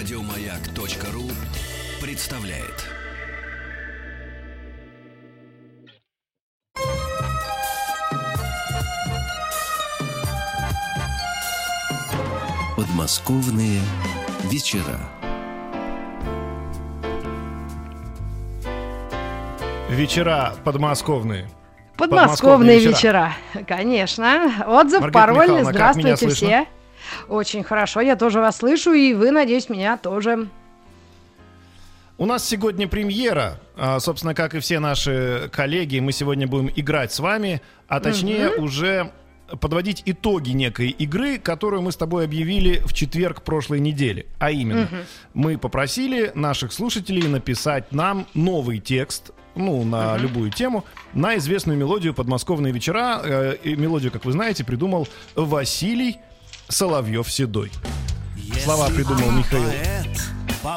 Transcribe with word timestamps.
Радиомаяк.ру 0.00 1.24
представляет. 2.00 2.86
Подмосковные 12.78 13.80
вечера. 14.44 14.98
Вечера 19.90 20.54
подмосковные. 20.64 21.50
Подмосковные 21.98 21.98
Подмосковные 21.98 22.78
вечера. 22.78 23.32
Конечно. 23.68 24.64
Отзыв, 24.66 25.02
Маргарита 25.02 25.12
пароль. 25.12 25.48
Михайловна, 25.50 25.72
как 25.74 25.96
меня 25.96 26.16
Здравствуйте 26.16 26.16
слышно? 26.16 26.79
Очень 27.28 27.62
хорошо, 27.62 28.00
я 28.00 28.16
тоже 28.16 28.40
вас 28.40 28.58
слышу, 28.58 28.92
и 28.92 29.14
вы, 29.14 29.30
надеюсь, 29.30 29.68
меня 29.68 29.96
тоже. 29.96 30.48
У 32.18 32.26
нас 32.26 32.46
сегодня 32.46 32.86
премьера. 32.86 33.58
А, 33.76 33.98
Собственно, 33.98 34.34
как 34.34 34.54
и 34.54 34.58
все 34.60 34.78
наши 34.78 35.48
коллеги, 35.52 36.00
мы 36.00 36.12
сегодня 36.12 36.46
будем 36.46 36.70
играть 36.76 37.12
с 37.12 37.18
вами, 37.20 37.62
а 37.88 37.98
точнее 37.98 38.50
уже 38.50 39.10
подводить 39.58 40.02
итоги 40.04 40.50
некой 40.50 40.90
игры, 40.90 41.38
которую 41.38 41.82
мы 41.82 41.92
с 41.92 41.96
тобой 41.96 42.24
объявили 42.24 42.82
в 42.84 42.92
четверг 42.92 43.42
прошлой 43.42 43.80
недели. 43.80 44.26
А 44.38 44.50
именно, 44.50 44.88
мы 45.34 45.58
попросили 45.58 46.30
наших 46.34 46.72
слушателей 46.72 47.26
написать 47.26 47.90
нам 47.92 48.26
новый 48.34 48.80
текст, 48.80 49.32
ну, 49.56 49.82
на 49.82 50.16
любую 50.16 50.50
тему, 50.50 50.84
на 51.12 51.36
известную 51.38 51.78
мелодию 51.78 52.14
«Подмосковные 52.14 52.72
вечера». 52.72 53.20
Э, 53.24 53.56
мелодию, 53.64 54.12
как 54.12 54.24
вы 54.24 54.32
знаете, 54.32 54.64
придумал 54.64 55.08
Василий 55.34 56.18
Соловьев-Седой. 56.70 57.70
Слова 58.64 58.88
придумал 58.88 59.30
Михаил. 59.32 59.70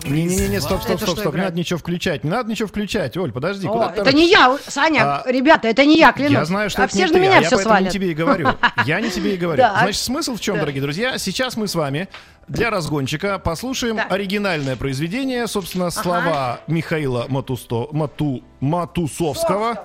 Не-не-не, 0.06 0.62
стоп, 0.62 0.82
стоп, 0.82 0.96
Это 0.96 1.06
стоп, 1.06 1.20
стоп, 1.20 1.36
не 1.36 1.42
надо 1.42 1.58
ничего 1.58 1.78
включать, 1.78 2.24
не 2.24 2.30
надо 2.30 2.50
ничего 2.50 2.70
включать. 2.70 3.18
Оль, 3.18 3.34
подожди, 3.34 3.68
О, 3.68 3.72
куда 3.72 3.90
ты 3.90 4.00
это 4.02 4.14
не 4.14 4.30
я, 4.30 4.58
Саня, 4.66 5.18
А, 5.18 5.24
ребята, 5.30 5.68
это 5.68 5.84
не 5.86 5.98
я, 5.98 6.14
клянусь. 6.14 6.32
я 6.32 6.46
знаю, 6.46 6.70
что 6.70 6.84
а 6.84 6.86
это 6.86 6.94
все 6.94 7.02
не 7.02 7.08
же 7.08 7.14
ты, 7.14 7.20
на 7.20 7.26
а 7.26 7.28
меня 7.28 7.40
я 7.40 7.48
все 7.48 7.56
поэтому 7.58 7.76
свалят. 7.76 7.92
тебе 7.94 8.12
и 8.12 8.14
говорю. 8.14 8.48
Я 8.86 9.02
не 9.02 9.10
тебе 9.10 9.34
и 9.34 9.38
говорю. 9.38 9.62
Значит, 9.62 10.02
смысл 10.02 10.36
в 10.36 10.40
чем, 10.42 10.58
дорогие 10.58 10.82
друзья? 10.82 11.18
Сейчас 11.18 11.58
мы 11.58 11.68
с 11.68 11.76
вами 11.76 12.08
для 12.48 12.70
разгончика 12.70 13.40
послушаем 13.40 14.00
оригинальное 14.10 14.78
произведение, 14.78 15.48
собственно, 15.48 15.90
слова 15.90 16.62
Михаила 16.68 17.26
Матусто, 17.28 17.88
Мату, 17.92 18.42
Матусовского. 18.62 19.84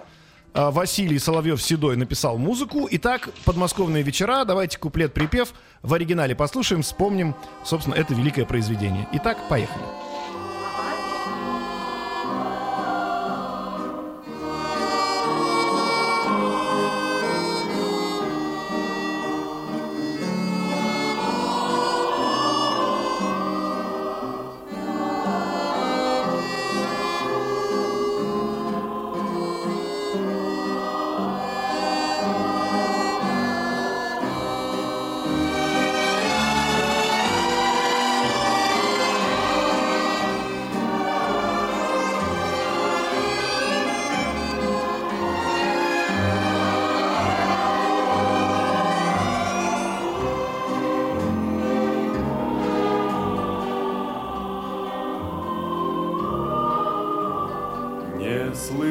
А, 0.54 0.70
Василий 0.70 1.18
Соловьев-Седой 1.18 1.96
написал 1.96 2.38
музыку. 2.38 2.88
Итак, 2.90 3.28
подмосковные 3.44 4.02
вечера. 4.02 4.44
Давайте 4.44 4.78
куплет-припев 4.78 5.52
в 5.82 5.94
оригинале 5.94 6.34
послушаем, 6.34 6.82
вспомним, 6.82 7.34
собственно, 7.64 7.94
это 7.94 8.14
великое 8.14 8.44
произведение. 8.44 9.06
Итак, 9.12 9.38
поехали. 9.48 9.82
Не 9.82 10.07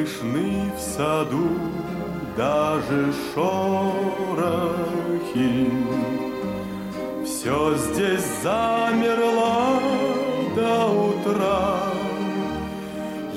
слышны 0.08 0.72
в 0.76 0.80
саду 0.80 1.48
даже 2.36 3.12
шорохи. 3.34 4.10
Все 7.24 7.74
здесь 7.76 8.24
замерло 8.42 9.80
до 10.54 10.86
утра. 10.86 11.80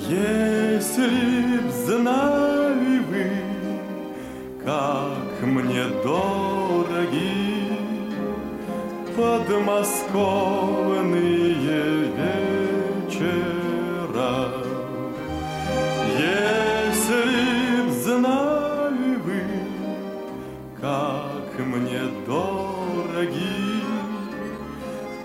Если 0.08 1.58
б 1.58 1.72
знали 1.86 3.00
вы, 3.10 3.32
как 4.64 5.42
мне 5.42 5.86
дороги 6.04 7.32
подмосковные 9.16 11.54
вечера. 13.08 14.61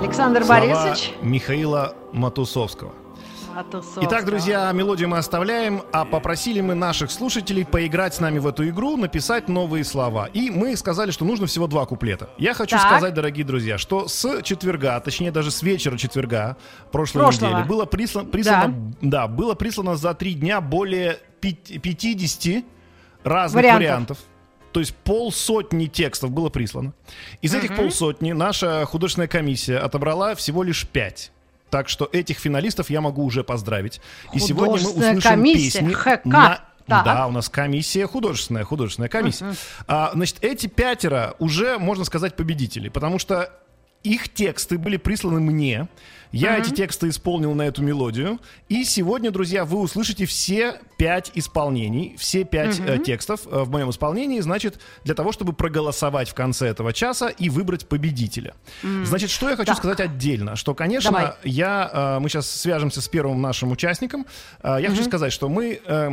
Александр 0.00 0.44
Слова 0.44 0.60
Борисович. 0.60 1.12
Михаила 1.20 1.94
Матусовского. 2.12 2.92
Матусовского. 3.54 4.04
Итак, 4.06 4.24
друзья, 4.24 4.72
мелодию 4.72 5.08
мы 5.10 5.18
оставляем, 5.18 5.82
а 5.92 6.04
попросили 6.06 6.60
мы 6.62 6.74
наших 6.74 7.10
слушателей 7.10 7.66
поиграть 7.66 8.14
с 8.14 8.20
нами 8.20 8.38
в 8.38 8.46
эту 8.46 8.66
игру, 8.68 8.96
написать 8.96 9.48
новые 9.48 9.84
слова. 9.84 10.26
И 10.32 10.48
мы 10.50 10.74
сказали, 10.76 11.10
что 11.10 11.24
нужно 11.26 11.46
всего 11.46 11.66
два 11.66 11.84
куплета. 11.84 12.30
Я 12.38 12.54
хочу 12.54 12.76
Так. 12.76 12.86
сказать, 12.86 13.12
дорогие 13.12 13.44
друзья, 13.44 13.76
что 13.76 14.08
с 14.08 14.40
четверга, 14.42 14.98
точнее 15.00 15.32
даже 15.32 15.50
с 15.50 15.62
вечера 15.62 15.98
четверга 15.98 16.56
прошлой 16.92 17.18
Прошлого. 17.18 17.50
недели 17.50 17.66
было 17.68 17.84
прислано, 17.84 18.28
прислано, 18.30 18.92
да. 19.02 19.26
было 19.26 19.54
прислано 19.54 19.96
за 19.96 20.14
три 20.14 20.32
дня 20.34 20.60
более 20.62 21.18
50 21.40 22.64
разных 23.24 23.56
Вариантов. 23.56 23.80
вариантов. 23.80 24.18
То 24.72 24.80
есть 24.80 24.94
полсотни 24.94 25.86
текстов 25.86 26.30
было 26.30 26.48
прислано. 26.48 26.92
Из 27.42 27.54
этих 27.54 27.74
полсотни 27.76 28.32
наша 28.32 28.84
художественная 28.86 29.28
комиссия 29.28 29.78
отобрала 29.78 30.34
всего 30.36 30.62
лишь 30.62 30.86
пять. 30.86 31.32
Так 31.70 31.88
что 31.88 32.08
этих 32.12 32.38
финалистов 32.38 32.90
я 32.90 33.00
могу 33.00 33.24
уже 33.24 33.42
поздравить. 33.44 34.00
И 34.32 34.38
сегодня 34.38 34.80
мы 34.82 34.90
услышим 34.90 35.20
комиссия, 35.20 35.80
песни. 35.80 35.92
ХК. 35.92 36.24
на- 36.24 36.64
Так. 36.86 37.04
Да, 37.04 37.26
у 37.28 37.30
нас 37.30 37.48
комиссия 37.48 38.06
художественная, 38.06 38.64
художественная 38.64 39.08
комиссия. 39.08 39.54
А, 39.86 40.10
значит, 40.12 40.38
эти 40.40 40.66
пятеро 40.66 41.36
уже, 41.38 41.78
можно 41.78 42.04
сказать, 42.04 42.34
победители, 42.34 42.88
потому 42.88 43.20
что 43.20 43.52
их 44.02 44.28
тексты 44.28 44.76
были 44.78 44.96
присланы 44.96 45.40
мне. 45.40 45.86
Я 46.32 46.58
эти 46.58 46.70
тексты 46.70 47.08
исполнил 47.08 47.54
на 47.54 47.62
эту 47.62 47.82
мелодию. 47.82 48.38
И 48.68 48.84
сегодня, 48.84 49.30
друзья, 49.32 49.64
вы 49.64 49.80
услышите 49.80 50.26
все 50.26 50.80
пять 50.96 51.32
исполнений, 51.34 52.14
все 52.18 52.44
пять 52.44 52.78
э, 52.78 52.98
текстов 52.98 53.40
э, 53.46 53.62
в 53.64 53.70
моем 53.70 53.90
исполнении. 53.90 54.38
Значит, 54.40 54.80
для 55.04 55.14
того, 55.14 55.32
чтобы 55.32 55.52
проголосовать 55.52 56.28
в 56.28 56.34
конце 56.34 56.68
этого 56.68 56.92
часа 56.92 57.28
и 57.28 57.48
выбрать 57.48 57.88
победителя. 57.88 58.54
Значит, 58.82 59.30
что 59.30 59.48
я 59.50 59.56
хочу 59.56 59.66
Так. 59.72 59.78
сказать 59.78 59.98
отдельно, 60.00 60.54
что, 60.56 60.74
конечно, 60.74 61.10
Давай. 61.10 61.32
я, 61.42 61.90
э, 61.92 62.18
мы 62.20 62.28
сейчас 62.28 62.48
свяжемся 62.48 63.00
с 63.00 63.08
первым 63.08 63.40
нашим 63.42 63.72
участником. 63.72 64.24
Э, 64.62 64.78
Я 64.80 64.90
хочу 64.90 65.02
сказать, 65.04 65.32
что 65.32 65.48
мы, 65.48 65.80
э, 65.84 66.10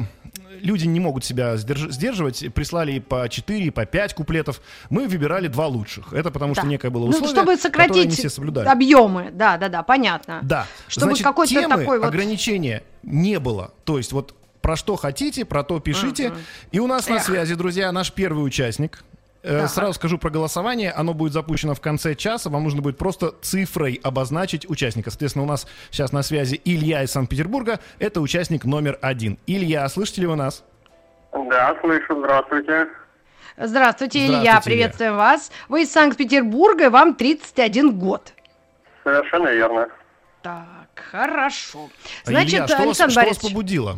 люди 0.61 0.87
не 0.87 0.99
могут 0.99 1.25
себя 1.25 1.53
сдерж- 1.55 1.91
сдерживать, 1.91 2.51
прислали 2.55 2.97
по 2.99 3.29
4, 3.29 3.65
и 3.65 3.69
по 3.69 3.85
5 3.85 4.15
куплетов. 4.15 4.61
Мы 4.89 5.07
выбирали 5.07 5.47
два 5.47 5.67
лучших. 5.67 6.11
Это 6.13 6.31
потому 6.31 6.53
что 6.55 6.63
Да. 6.63 6.69
некое 6.69 6.89
было 6.89 7.03
Ну, 7.03 7.09
условие, 7.09 7.27
чтобы 7.29 7.55
которое 7.57 7.87
не 7.87 7.91
сократить 7.91 8.13
все 8.19 8.29
соблюдали. 8.29 8.67
объемы. 8.67 9.29
Да, 9.31 9.57
да, 9.57 9.67
да, 9.69 9.83
понятно. 9.83 10.06
Да. 10.43 10.65
Чтобы 10.87 11.07
Значит, 11.11 11.23
какой-то 11.25 11.53
темы, 11.53 11.77
такой 11.77 11.99
вот- 11.99 12.07
ограничения 12.07 12.83
не 13.03 13.39
было. 13.39 13.71
То 13.85 13.97
есть 13.97 14.11
вот 14.13 14.33
про 14.61 14.75
что 14.75 14.95
хотите, 14.95 15.45
про 15.45 15.63
то 15.63 15.79
пишите. 15.79 16.33
И 16.71 16.79
у 16.79 16.87
нас 16.87 17.07
на 17.07 17.15
Эх. 17.15 17.23
связи, 17.23 17.55
друзья, 17.55 17.91
наш 17.91 18.11
первый 18.11 18.41
участник. 18.45 19.03
Э, 19.43 19.59
Ага. 19.59 19.67
Сразу 19.69 19.93
скажу 19.93 20.17
про 20.17 20.29
голосование. 20.29 20.91
Оно 20.91 21.13
будет 21.13 21.31
запущено 21.31 21.73
в 21.73 21.79
конце 21.79 22.15
часа. 22.15 22.49
Вам 22.49 22.63
нужно 22.63 22.81
будет 22.81 22.97
просто 22.97 23.33
цифрой 23.41 23.99
обозначить 24.03 24.69
участника. 24.69 25.09
Соответственно, 25.09 25.45
у 25.45 25.47
нас 25.47 25.67
сейчас 25.89 26.11
на 26.11 26.21
связи 26.23 26.59
Илья 26.65 27.03
из 27.03 27.11
Санкт-Петербурга. 27.11 27.79
Это 27.99 28.19
участник 28.19 28.65
номер 28.65 28.97
один. 29.01 29.37
Илья, 29.47 29.87
слышите 29.89 30.21
ли 30.21 30.27
вы 30.27 30.35
нас? 30.35 30.63
Да, 31.31 31.77
слышу, 31.81 32.17
здравствуйте. 32.19 32.87
Здравствуйте, 33.59 34.19
Илья, 34.19 34.27
Здравствуйте, 34.41 34.43
Илья. 34.43 34.61
приветствуем 34.85 35.15
вас. 35.15 35.51
Вы 35.69 35.83
из 35.83 35.91
Санкт-Петербурга, 35.91 36.89
вам 36.89 37.15
31 37.15 37.97
год. 37.97 38.33
Совершенно 39.03 39.47
верно. 39.49 39.87
Так, 40.47 41.03
хорошо. 41.11 41.89
А, 42.25 42.29
Значит, 42.29 42.53
Илья, 42.53 42.67
что, 42.67 42.77
вас, 42.77 42.85
Александр 42.85 43.11
что 43.11 43.19
вас 43.19 43.25
Борисович, 43.27 43.51
побудило? 43.51 43.95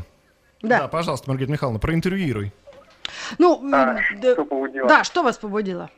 Да. 0.63 0.87
пожалуйста, 0.87 1.29
Маргарита 1.29 1.51
Михайловна, 1.51 1.79
проинтервьюируй. 1.79 2.51
Ну, 3.37 3.61
А, 3.71 3.99
да- 4.17 4.33
что 4.33 4.45
побудило? 4.45 4.87
да, 4.89 5.03
что 5.03 5.21
вас 5.21 5.37
побудило? 5.37 5.91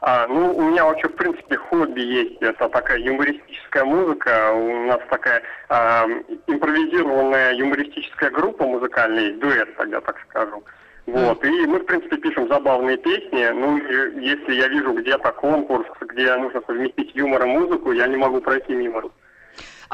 А, 0.00 0.26
ну, 0.28 0.56
у 0.56 0.62
меня 0.62 0.86
вообще, 0.86 1.08
в 1.08 1.14
принципе, 1.16 1.58
хобби 1.58 2.00
есть. 2.00 2.40
Это 2.40 2.70
такая 2.70 2.98
юмористическая 3.00 3.84
музыка. 3.84 4.52
У 4.54 4.86
нас 4.86 5.00
такая 5.10 5.42
а, 5.68 6.06
импровизированная 6.46 7.52
юмористическая 7.52 8.30
группа 8.30 8.64
музыкальная, 8.64 9.24
есть, 9.24 9.40
дуэт, 9.40 9.76
тогда 9.76 10.00
так 10.00 10.16
скажу. 10.30 10.64
Вот. 11.04 11.44
И 11.44 11.66
мы, 11.66 11.80
в 11.80 11.84
принципе, 11.84 12.16
пишем 12.16 12.48
забавные 12.48 12.96
песни. 12.96 13.46
Ну, 13.52 13.76
если 14.20 14.54
я 14.54 14.68
вижу 14.68 14.94
где-то 14.94 15.32
конкурс, 15.32 15.86
где 16.00 16.34
нужно 16.36 16.62
совместить 16.66 17.14
юмор 17.14 17.42
и 17.44 17.46
музыку, 17.46 17.92
я 17.92 18.06
не 18.06 18.16
могу 18.16 18.40
пройти 18.40 18.72
мимо. 18.72 19.02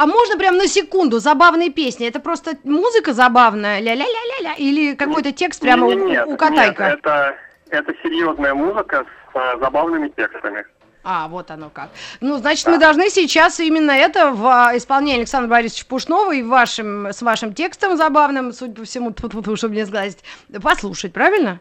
А 0.00 0.06
можно 0.06 0.38
прям 0.38 0.56
на 0.56 0.66
секунду 0.66 1.18
забавные 1.18 1.68
песни? 1.68 2.06
Это 2.06 2.20
просто 2.20 2.52
музыка 2.64 3.12
забавная, 3.12 3.80
ля-ля-ля-ля-ля, 3.80 4.54
или 4.54 4.94
какой-то 4.94 5.30
текст 5.30 5.60
прямо 5.60 5.88
у, 5.88 5.92
нет, 5.92 6.26
у 6.26 6.38
Катайка? 6.38 6.84
Нет, 6.84 6.98
это, 7.00 7.36
это 7.68 7.92
серьезная 8.02 8.54
музыка 8.54 9.04
с 9.30 9.36
а, 9.36 9.58
забавными 9.58 10.08
текстами. 10.08 10.64
А, 11.04 11.28
вот 11.28 11.50
оно 11.50 11.68
как. 11.68 11.90
Ну, 12.22 12.38
значит, 12.38 12.66
мы 12.66 12.78
должны 12.78 13.10
сейчас 13.10 13.60
именно 13.60 13.90
это 13.90 14.30
в 14.30 14.46
а, 14.46 14.74
исполнении 14.74 15.18
Александра 15.18 15.50
Борисовича 15.50 15.84
Пушнова 15.86 16.34
и 16.34 16.42
вашим, 16.42 17.08
с 17.08 17.20
вашим 17.20 17.52
текстом 17.52 17.98
забавным, 17.98 18.54
судя 18.54 18.76
по 18.76 18.84
всему, 18.86 19.10
тьфу-тьфу-тьфу, 19.12 19.54
чтобы 19.56 19.74
не 19.74 19.84
сглазить, 19.84 20.24
послушать, 20.62 21.12
правильно? 21.12 21.60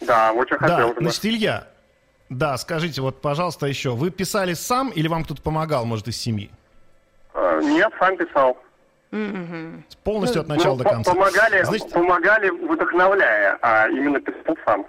Да, 0.00 0.30
очень 0.30 0.56
Да, 0.60 0.68
хотелось 0.68 0.94
бы. 0.94 1.00
значит, 1.00 1.24
Илья, 1.26 1.66
да, 2.28 2.58
скажите, 2.58 3.00
вот, 3.00 3.20
пожалуйста, 3.20 3.66
еще, 3.66 3.90
вы 3.90 4.10
писали 4.10 4.54
сам 4.54 4.90
или 4.90 5.08
вам 5.08 5.24
кто-то 5.24 5.42
помогал, 5.42 5.84
может, 5.84 6.06
из 6.06 6.16
семьи? 6.16 6.52
А, 7.36 7.60
Нет, 7.60 7.92
сам 7.98 8.16
писал. 8.16 8.56
Полностью 10.02 10.42
от 10.42 10.48
начала 10.48 10.76
Ну, 10.76 10.82
до 10.82 10.84
конца. 10.90 11.12
Помогали, 11.12 11.62
Значит, 11.62 11.90
помогали 11.92 12.50
вдохновляя, 12.50 13.58
а 13.62 13.88
именно 13.88 14.20
писал 14.20 14.56
сам. 14.64 14.86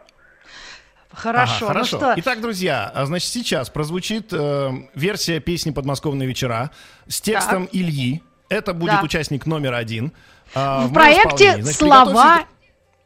Хорошо, 1.13 1.65
Ага, 1.65 1.73
хорошо. 1.73 1.97
ну 1.97 2.13
что, 2.13 2.13
Итак, 2.17 2.41
друзья, 2.41 2.91
а, 2.93 3.05
значит, 3.05 3.29
сейчас 3.29 3.69
прозвучит 3.69 4.31
э, 4.31 4.69
версия 4.93 5.39
песни 5.39 5.71
«Подмосковные 5.71 6.27
вечера» 6.27 6.69
с 7.07 7.21
текстом 7.21 7.67
Ильи. 7.71 8.21
Это 8.49 8.73
будет 8.73 8.91
Да. 8.97 9.01
участник 9.03 9.45
номер 9.45 9.73
один. 9.73 10.11
а, 10.53 10.79
в 10.87 10.91
моем 10.91 10.93
проекте. 10.93 11.53
Значит, 11.61 11.75
«Слова 11.79 12.45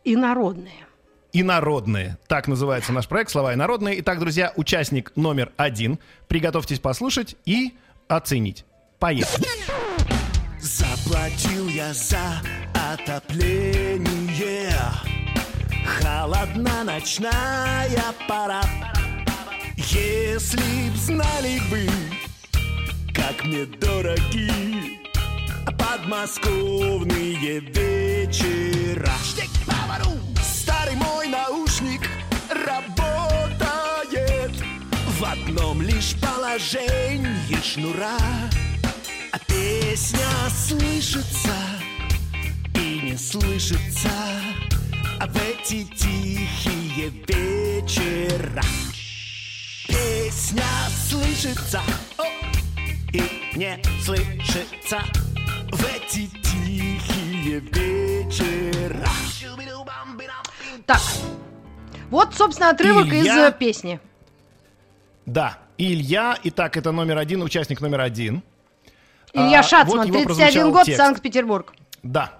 инородные». 0.03 0.85
Инородные. 1.33 2.17
Так 2.27 2.47
называется 2.47 2.91
наш 2.91 3.07
проект 3.07 3.31
«Слова 3.31 3.53
инородные». 3.53 3.99
Итак, 4.01 4.19
друзья, 4.19 4.51
участник 4.57 5.11
номер 5.15 5.51
один. 5.57 5.97
Приготовьтесь 6.27 6.79
послушать 6.79 7.35
и 7.45 7.75
оценить. 8.09 8.65
Поехали. 9.01 9.47
Заплатил 10.59 11.67
я 11.69 11.91
за 11.91 12.39
отопление. 12.75 14.75
Холодна 15.83 16.83
ночная 16.83 18.13
пора. 18.27 18.61
Если 19.75 20.91
б 20.91 20.95
знали 20.95 21.59
бы, 21.71 21.89
как 23.11 23.43
мне 23.43 23.65
дороги 23.65 24.99
Подмосковные 25.79 27.59
вечера. 27.59 29.13
Старый 30.43 30.95
мой 30.95 31.27
наушник 31.27 32.07
работает 32.51 34.51
В 35.19 35.25
одном 35.25 35.81
лишь 35.81 36.13
положении 36.21 37.59
шнура 37.63 38.19
песня 39.61 40.27
слышится 40.49 41.55
и 42.73 43.01
не 43.03 43.17
слышится 43.17 44.09
А 45.19 45.27
в 45.27 45.35
эти 45.37 45.83
тихие 45.83 47.09
вечера 47.27 48.63
Песня 49.87 50.63
слышится 51.09 51.81
о, 52.17 52.23
и 53.13 53.21
не 53.55 53.79
слышится 54.03 54.99
В 55.71 55.85
эти 55.85 56.27
тихие 56.41 57.59
вечера 57.59 59.09
Так, 60.87 61.01
вот, 62.09 62.33
собственно, 62.33 62.71
отрывок 62.71 63.07
Илья. 63.07 63.47
из 63.47 63.53
э, 63.53 63.57
песни. 63.57 63.99
Да, 65.25 65.59
Илья. 65.77 66.37
Итак, 66.43 66.75
это 66.75 66.91
номер 66.91 67.17
один, 67.17 67.41
участник 67.41 67.79
номер 67.79 68.01
один. 68.01 68.43
Илья 69.33 69.59
А, 69.59 69.63
Шацман, 69.63 69.97
вот 69.99 70.07
его 70.07 70.17
31 70.17 70.25
прозвучал 70.25 70.71
год, 70.71 70.85
текст. 70.85 70.97
Санкт-Петербург. 71.01 71.73
Да. 72.03 72.31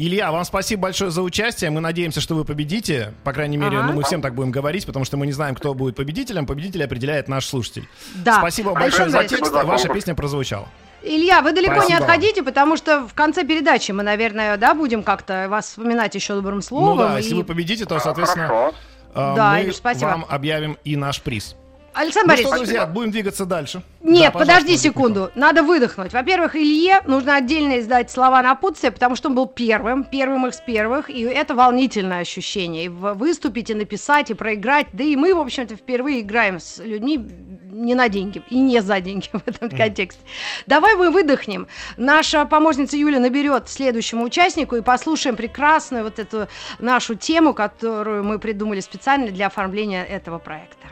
Илья, 0.00 0.30
вам 0.30 0.44
спасибо 0.44 0.82
большое 0.82 1.10
за 1.10 1.22
участие. 1.22 1.70
Мы 1.70 1.80
надеемся, 1.80 2.20
что 2.20 2.36
вы 2.36 2.44
победите. 2.44 3.14
По 3.24 3.32
крайней 3.32 3.56
мере, 3.56 3.78
Ага. 3.78 3.88
ну, 3.88 3.92
мы 3.94 4.04
всем 4.04 4.22
так 4.22 4.32
будем 4.34 4.52
говорить, 4.52 4.86
потому 4.86 5.04
что 5.04 5.16
мы 5.16 5.26
не 5.26 5.32
знаем, 5.32 5.56
кто 5.56 5.74
будет 5.74 5.96
победителем. 5.96 6.46
Победителя 6.46 6.84
определяет 6.84 7.26
наш 7.26 7.46
слушатель. 7.46 7.88
Да. 8.14 8.38
Спасибо 8.38 8.74
большое 8.74 9.08
за 9.10 9.24
текст. 9.24 9.50
Ваша 9.52 9.88
песня 9.88 10.14
прозвучала. 10.14 10.68
Илья, 11.02 11.42
вы 11.42 11.52
далеко 11.52 11.74
не 11.74 11.80
Спасибо 11.80 12.00
вам. 12.00 12.10
отходите, 12.10 12.42
потому 12.44 12.76
что 12.76 13.06
в 13.08 13.14
конце 13.14 13.44
передачи 13.44 13.90
мы, 13.92 14.02
наверное, 14.04 14.56
да, 14.56 14.74
будем 14.74 15.02
как-то 15.02 15.46
вас 15.48 15.66
вспоминать 15.66 16.14
еще 16.14 16.34
добрым 16.34 16.60
словом. 16.62 16.96
Ну 16.96 17.02
да, 17.02 17.18
и- 17.18 17.22
если 17.22 17.34
вы 17.34 17.44
победите, 17.44 17.84
то, 17.84 17.98
соответственно, 17.98 18.46
Хорошо. 18.48 18.74
э, 19.14 19.34
Да, 19.36 19.52
мы 19.54 19.62
Илюш, 19.62 19.76
спасибо. 19.76 20.06
вам 20.08 20.26
объявим 20.28 20.76
и 20.84 20.96
наш 20.96 21.20
приз. 21.22 21.56
Александр 21.98 22.36
Ну 22.36 22.42
что, 22.42 22.56
друзья, 22.56 22.86
будем 22.86 23.10
двигаться 23.10 23.44
дальше. 23.44 23.82
Нет, 24.02 24.32
Да, 24.32 24.38
подожди 24.38 24.76
секунду. 24.76 25.32
Надо 25.34 25.64
выдохнуть. 25.64 26.12
Во-первых, 26.12 26.54
Илье 26.54 27.00
нужно 27.06 27.34
отдельно 27.34 27.80
издать 27.80 28.08
слова 28.08 28.40
напутствия, 28.40 28.92
потому 28.92 29.16
что 29.16 29.28
он 29.28 29.34
был 29.34 29.46
первым, 29.46 30.04
первым 30.04 30.46
из 30.46 30.60
первых, 30.60 31.10
и 31.10 31.22
это 31.22 31.56
волнительное 31.56 32.20
ощущение. 32.20 32.84
И 32.84 32.88
выступить, 32.88 33.70
и 33.70 33.74
написать, 33.74 34.30
и 34.30 34.34
проиграть. 34.34 34.86
Да 34.92 35.02
и 35.02 35.16
мы, 35.16 35.34
в 35.34 35.40
общем-то, 35.40 35.74
впервые 35.74 36.20
играем 36.20 36.60
с 36.60 36.78
людьми 36.78 37.18
не 37.18 37.96
на 37.96 38.08
деньги 38.08 38.44
и 38.48 38.60
не 38.60 38.80
за 38.80 39.00
деньги 39.00 39.28
в 39.32 39.48
этом 39.48 39.68
контексте. 39.68 40.20
Давай 40.68 40.94
мы 40.94 41.10
выдохнем. 41.10 41.66
Наша 41.96 42.44
помощница 42.44 42.96
Юля 42.96 43.18
наберет 43.18 43.68
следующему 43.68 44.22
участнику 44.22 44.76
и 44.76 44.82
послушаем 44.82 45.34
прекрасную 45.34 46.04
вот 46.04 46.20
эту 46.20 46.46
нашу 46.78 47.16
тему, 47.16 47.54
которую 47.54 48.22
мы 48.22 48.38
придумали 48.38 48.78
специально 48.78 49.26
для 49.32 49.48
оформления 49.48 50.04
этого 50.04 50.38
проекта. 50.38 50.86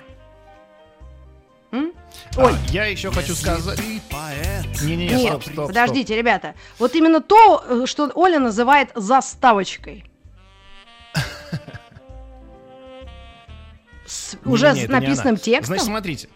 М? 1.73 1.93
А, 2.37 2.53
я 2.71 2.87
еще 2.87 3.11
хочу 3.11 3.35
сказать... 3.35 3.79
Не-не-не, 4.83 5.15
Нет, 5.15 5.19
стоп, 5.29 5.43
стоп, 5.43 5.53
стоп. 5.55 5.67
подождите, 5.69 6.17
ребята. 6.17 6.55
Вот 6.79 6.95
именно 6.95 7.21
то, 7.21 7.65
э, 7.67 7.87
что 7.87 8.11
Оля 8.15 8.39
называет 8.39 8.91
заставочкой. 8.95 10.05
С 14.07 14.37
уже 14.45 14.73
с 14.73 14.77
не 14.77 14.87
написанным 14.87 15.35
она. 15.35 15.37
текстом. 15.39 15.67
Значит, 15.67 15.87
смотрите. 15.87 16.29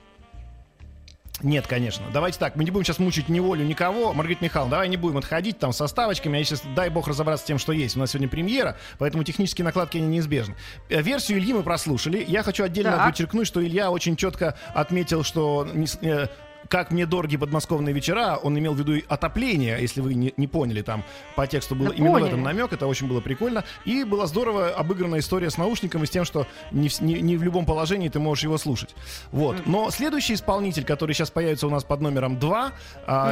Нет, 1.43 1.67
конечно. 1.67 2.05
Давайте 2.13 2.39
так, 2.39 2.57
мы 2.57 2.65
не 2.65 2.71
будем 2.71 2.85
сейчас 2.85 2.99
мучить 2.99 3.29
ни 3.29 3.39
Олю, 3.41 3.65
никого. 3.65 4.13
Маргарита 4.13 4.45
Михайловна, 4.45 4.73
давай 4.73 4.89
не 4.89 4.97
будем 4.97 5.17
отходить 5.17 5.59
там 5.59 5.73
со 5.73 5.87
ставочками. 5.87 6.39
Я 6.39 6.45
сейчас, 6.45 6.63
дай 6.77 6.91
бог, 6.91 7.09
разобраться 7.09 7.45
с 7.45 7.47
тем, 7.47 7.59
что 7.59 7.73
есть. 7.73 7.97
У 7.97 7.99
нас 7.99 8.11
сегодня 8.11 8.29
премьера, 8.29 8.77
поэтому 8.99 9.25
технические 9.25 9.65
накладки, 9.65 9.97
они 9.99 10.07
неизбежны. 10.09 10.55
Э, 10.89 11.01
Версию 11.03 11.39
Ильи 11.39 11.53
мы 11.53 11.63
прослушали. 11.63 12.25
Я 12.27 12.43
хочу 12.43 12.65
отдельно 12.65 12.93
Так. 12.93 13.07
подчеркнуть, 13.11 13.47
что 13.47 13.65
Илья 13.65 13.91
очень 13.91 14.17
четко 14.17 14.55
отметил, 14.75 15.23
что 15.25 15.67
как 16.71 16.93
мне 16.93 17.05
дороги 17.05 17.37
подмосковные 17.37 17.93
вечера, 17.93 18.39
он 18.41 18.57
имел 18.57 18.75
в 18.75 18.79
виду 18.79 18.95
и 18.95 19.05
отопление, 19.09 19.77
если 19.81 20.00
вы 20.00 20.15
не, 20.15 20.33
не 20.37 20.47
поняли, 20.47 20.83
там 20.83 21.03
по 21.35 21.45
тексту 21.45 21.75
было 21.75 21.89
Да 21.89 21.95
именно 21.97 22.11
в 22.11 22.12
поняли. 22.12 22.29
этом 22.29 22.43
намек, 22.45 22.73
это 22.73 22.87
очень 22.87 23.09
было 23.09 23.21
прикольно. 23.21 23.65
И 23.85 24.05
была 24.05 24.29
здорово 24.29 24.69
обыграна 24.71 25.19
история 25.19 25.50
с 25.50 25.59
наушником 25.59 26.05
и 26.05 26.07
с 26.07 26.11
тем, 26.11 26.25
что 26.25 26.47
не 26.71 26.89
в, 26.89 27.00
не- 27.00 27.21
не 27.21 27.37
в 27.37 27.43
любом 27.43 27.67
положении 27.67 28.09
ты 28.09 28.21
можешь 28.21 28.45
его 28.45 28.57
слушать. 28.57 28.95
Вот. 29.33 29.67
Но 29.67 29.91
следующий 29.91 30.35
исполнитель, 30.35 30.85
который 30.85 31.12
сейчас 31.12 31.33
появится 31.33 31.67
у 31.67 31.71
нас 31.71 31.83
под 31.83 32.03
номером 32.03 32.39
2, 32.39 32.73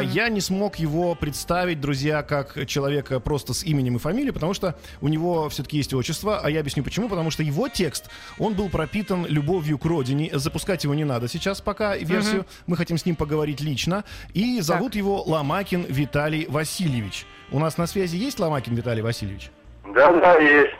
я 0.03 0.29
не 0.29 0.41
смог 0.41 0.77
его 0.81 1.15
представить, 1.15 1.81
друзья, 1.81 2.25
как 2.25 2.67
человека 2.67 3.21
просто 3.21 3.55
с 3.55 3.63
именем 3.63 3.95
и 3.97 3.99
фамилией, 4.01 4.33
потому 4.33 4.53
что 4.53 4.75
у 5.01 5.07
него 5.07 5.49
все-таки 5.49 5.77
есть 5.77 5.95
отчество, 5.95 6.41
а 6.43 6.51
я 6.51 6.59
объясню 6.59 6.83
почему, 6.83 7.09
потому 7.09 7.31
что 7.31 7.45
его 7.45 7.69
текст, 7.69 8.07
он 8.41 8.55
был 8.55 8.69
пропитан 8.69 9.27
любовью 9.27 9.79
к 9.79 9.85
родине. 9.85 10.29
Запускать 10.33 10.83
его 10.83 10.95
не 10.95 11.05
надо 11.05 11.29
сейчас 11.29 11.61
пока, 11.61 11.97
версию. 11.97 12.45
Мы 12.67 12.77
хотим 12.77 12.99
с 12.99 13.07
ним 13.07 13.15
поговорить 13.15 13.28
лично. 13.61 14.05
И 14.35 14.61
зовут 14.61 14.95
его 14.95 15.23
Ломакин 15.23 15.85
Виталий 15.89 16.47
Васильевич. 16.49 17.27
У 17.51 17.59
нас 17.59 17.79
на 17.79 17.87
связи 17.87 18.17
есть 18.17 18.39
Ломакин 18.39 18.75
Виталий 18.75 19.03
Васильевич? 19.03 19.51
Да, 19.95 20.13
да, 20.13 20.35
есть. 20.39 20.75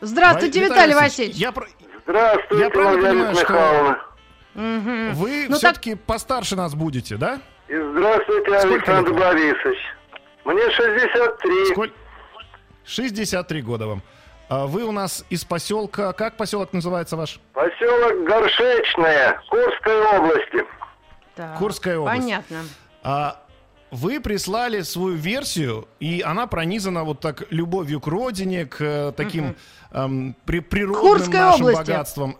Здравствуйте, 0.00 0.60
Виталий 0.64 0.94
Васильевич. 0.94 1.36
Я 1.36 1.52
про- 1.52 1.66
Здравствуйте, 2.06 2.64
Я 2.64 2.70
правильно 2.70 3.08
понимаю, 3.08 3.34
что- 3.34 3.42
Михайловна. 3.42 3.98
Вы 5.14 5.46
Ну, 5.48 5.56
все-таки 5.56 5.94
постарше 5.94 6.56
нас 6.56 6.74
будете, 6.74 7.16
да? 7.16 7.40
И 7.68 7.74
здравствуйте, 7.76 8.58
Сколько 8.60 8.74
Александр 8.74 9.10
лет? 9.10 9.18
Борисович. 9.20 9.78
Мне 10.44 10.70
63. 10.70 11.66
Сколь- 11.72 11.92
63 12.86 13.62
года 13.62 13.86
вам. 13.86 14.02
А 14.48 14.66
Вы 14.66 14.84
у 14.84 14.92
нас 14.92 15.26
из 15.28 15.44
поселка... 15.44 16.12
Как 16.14 16.38
поселок 16.38 16.72
называется 16.72 17.16
ваш? 17.16 17.38
Поселок 17.52 18.24
Горшечное, 18.24 19.38
Курской 19.50 20.00
области. 20.16 20.64
Так, 21.38 21.56
Курская 21.58 21.98
область. 21.98 22.18
Понятно. 22.20 22.62
А, 23.04 23.40
Вы 23.92 24.20
прислали 24.20 24.82
свою 24.82 25.14
версию, 25.16 25.86
и 26.00 26.20
она 26.20 26.46
пронизана 26.48 27.04
вот 27.04 27.20
так 27.20 27.44
любовью 27.52 28.00
к 28.00 28.08
родине, 28.08 28.66
к 28.66 28.80
э, 28.80 29.12
таким 29.16 29.54
эм, 29.92 30.34
при- 30.44 30.58
природным 30.60 31.00
Курской 31.12 31.38
нашим 31.38 31.66
области. 31.66 31.78
богатствам. 31.90 32.36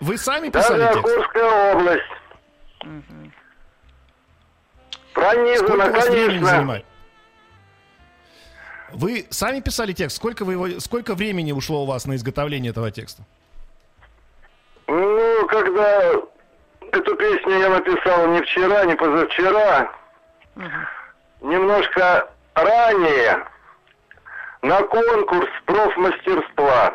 Вы 0.00 0.18
сами 0.18 0.50
Да, 0.50 0.60
писали 0.60 0.78
да, 0.80 0.92
текст? 0.92 1.14
Курская 1.14 1.74
область. 1.74 2.02
Пронизано, 5.14 5.66
Сколько 5.68 5.88
у 5.88 5.92
вас 5.92 6.08
времени 6.08 6.26
конечно. 6.28 6.46
занимает? 6.56 6.84
Вы 8.92 9.26
сами 9.30 9.60
писали 9.60 9.92
текст? 9.92 10.16
Сколько, 10.16 10.44
вы 10.44 10.52
его, 10.52 10.80
сколько 10.80 11.14
времени 11.14 11.52
ушло 11.52 11.82
у 11.82 11.86
вас 11.86 12.06
на 12.06 12.14
изготовление 12.16 12.70
этого 12.70 12.90
текста? 12.90 13.22
Ну, 14.86 15.46
когда 15.48 16.12
эту 16.92 17.16
песню 17.16 17.58
я 17.58 17.68
написал 17.70 18.26
не 18.28 18.40
вчера, 18.42 18.84
не 18.84 18.94
позавчера, 18.94 19.90
немножко 21.40 22.28
ранее, 22.54 23.44
на 24.62 24.82
конкурс 24.82 25.48
профмастерства. 25.66 26.94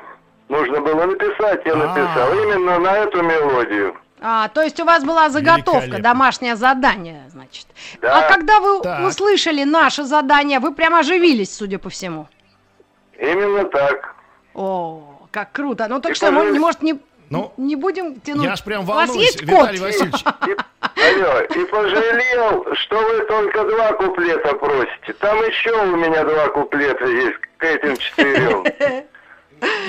Нужно 0.50 0.82
было 0.82 1.06
написать, 1.06 1.62
я 1.66 1.74
А. 1.74 1.76
написал 1.78 2.34
именно 2.44 2.78
на 2.80 2.98
эту 2.98 3.22
мелодию. 3.24 3.98
А, 4.22 4.48
то 4.50 4.62
есть 4.62 4.80
у 4.80 4.86
вас 4.86 5.04
была 5.04 5.30
заготовка, 5.30 6.00
домашнее 6.00 6.56
задание, 6.56 7.24
значит. 7.30 7.68
Да. 8.02 8.20
А 8.28 8.32
когда 8.34 8.60
вы 8.60 8.82
Так. 8.82 9.06
услышали 9.08 9.64
наше 9.64 10.04
задание, 10.04 10.60
вы 10.60 10.74
прямо 10.74 11.00
оживились, 11.00 11.56
судя 11.56 11.80
по 11.80 11.90
всему. 11.90 12.28
Именно 13.20 13.66
так. 13.66 14.16
О, 14.54 15.20
как 15.32 15.52
круто. 15.52 15.88
Ну 15.90 16.00
так 16.00 16.12
И 16.14 16.16
что, 16.16 16.28
пожалуйста. 16.28 16.60
может, 16.60 16.82
не, 16.84 17.00
Ну, 17.34 17.54
не 17.58 17.76
будем 17.76 18.20
тянуть? 18.22 18.44
я 18.46 18.54
аж 18.54 18.64
прям 18.64 18.84
У 18.84 18.86
вас 18.86 19.08
волнуюсь, 19.10 19.32
есть 19.32 19.42
Виталий 19.42 19.80
кот? 19.80 19.88
Васильевич. 19.88 20.22
И, 20.48 20.52
алло, 21.02 21.40
и 21.42 21.66
пожалел, 21.72 22.66
что 22.76 22.96
вы 23.02 23.26
только 23.26 23.64
два 23.64 23.94
куплета 23.94 24.54
просите. 24.56 25.14
Там 25.20 25.38
еще 25.40 25.72
у 25.84 25.96
меня 25.98 26.24
два 26.24 26.48
куплета 26.50 27.06
есть 27.06 27.38
к 27.58 27.64
этим 27.64 27.98
четырем. 27.98 28.64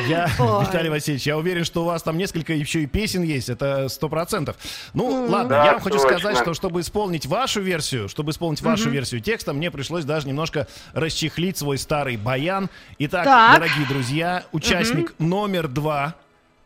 Я, 0.06 0.28
Ой. 0.38 0.64
Виталий 0.64 0.88
Васильевич, 0.88 1.26
я 1.26 1.36
уверен, 1.36 1.64
что 1.64 1.82
у 1.82 1.86
вас 1.86 2.00
там 2.02 2.16
несколько 2.16 2.52
еще 2.52 2.80
и 2.82 2.86
песен 2.86 3.22
есть, 3.24 3.48
это 3.48 3.88
сто 3.88 4.08
процентов. 4.08 4.56
Ну, 4.92 5.26
ладно, 5.28 5.48
Да, 5.48 5.64
я 5.64 5.72
вам 5.72 5.80
хочу 5.80 5.98
точно. 5.98 6.18
сказать, 6.18 6.38
что 6.38 6.54
чтобы 6.54 6.80
исполнить 6.80 7.26
вашу 7.26 7.60
версию, 7.60 8.08
чтобы 8.08 8.30
исполнить 8.30 8.62
вашу 8.62 8.88
версию 8.88 9.20
текста, 9.20 9.52
мне 9.52 9.72
пришлось 9.72 10.04
даже 10.04 10.28
немножко 10.28 10.68
расчехлить 10.92 11.58
свой 11.58 11.78
старый 11.78 12.16
баян. 12.16 12.70
Итак, 12.98 13.24
Так. 13.24 13.54
дорогие 13.58 13.86
друзья, 13.88 14.44
участник 14.52 15.12
номер 15.18 15.66
два, 15.66 16.14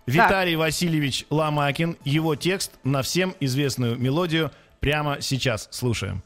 Виталий 0.09 0.57
Васильевич 0.57 1.27
Ломакин, 1.29 1.99
его 2.05 2.35
текст 2.35 2.73
на 2.83 3.03
всем 3.03 3.35
известную 3.41 3.99
мелодию 3.99 4.51
прямо 4.81 5.21
сейчас 5.21 5.69
слушаем. 5.71 6.23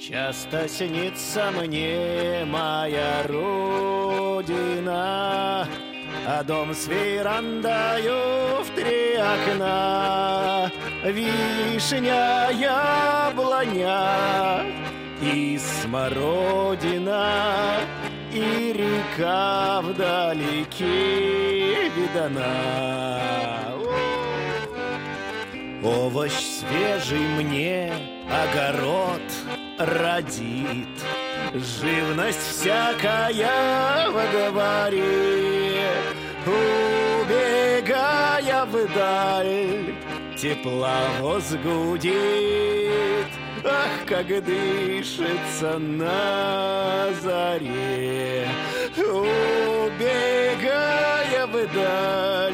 Часто 0.00 0.68
снится 0.68 1.50
мне 1.50 2.44
моя 2.46 3.24
родина, 3.26 4.46
А 6.26 6.42
дом 6.44 6.72
с 6.72 6.86
верандою 6.86 8.62
в 8.62 8.70
три 8.76 9.16
окна, 9.16 10.70
Вишня, 11.04 12.50
яблоня 12.52 14.04
и 15.20 15.58
смородина, 15.58 17.22
И 18.34 18.72
река 18.72 19.80
вдалеке 19.80 20.84
видана. 21.94 23.64
Овощ 25.84 26.32
свежий 26.32 27.20
мне 27.38 27.92
огород 28.28 29.22
родит, 29.78 30.88
Живность 31.54 32.40
всякая 32.50 34.10
во 34.10 34.26
дворе, 34.50 35.92
Убегая 37.24 37.84
вдаль, 38.64 39.94
тепловоз 40.36 41.54
гудит, 41.62 43.28
Ах, 43.66 44.04
как 44.06 44.26
дышится 44.26 45.78
на 45.78 47.06
заре, 47.22 48.46
Убегая 49.74 50.26
вдаль, 51.46 52.52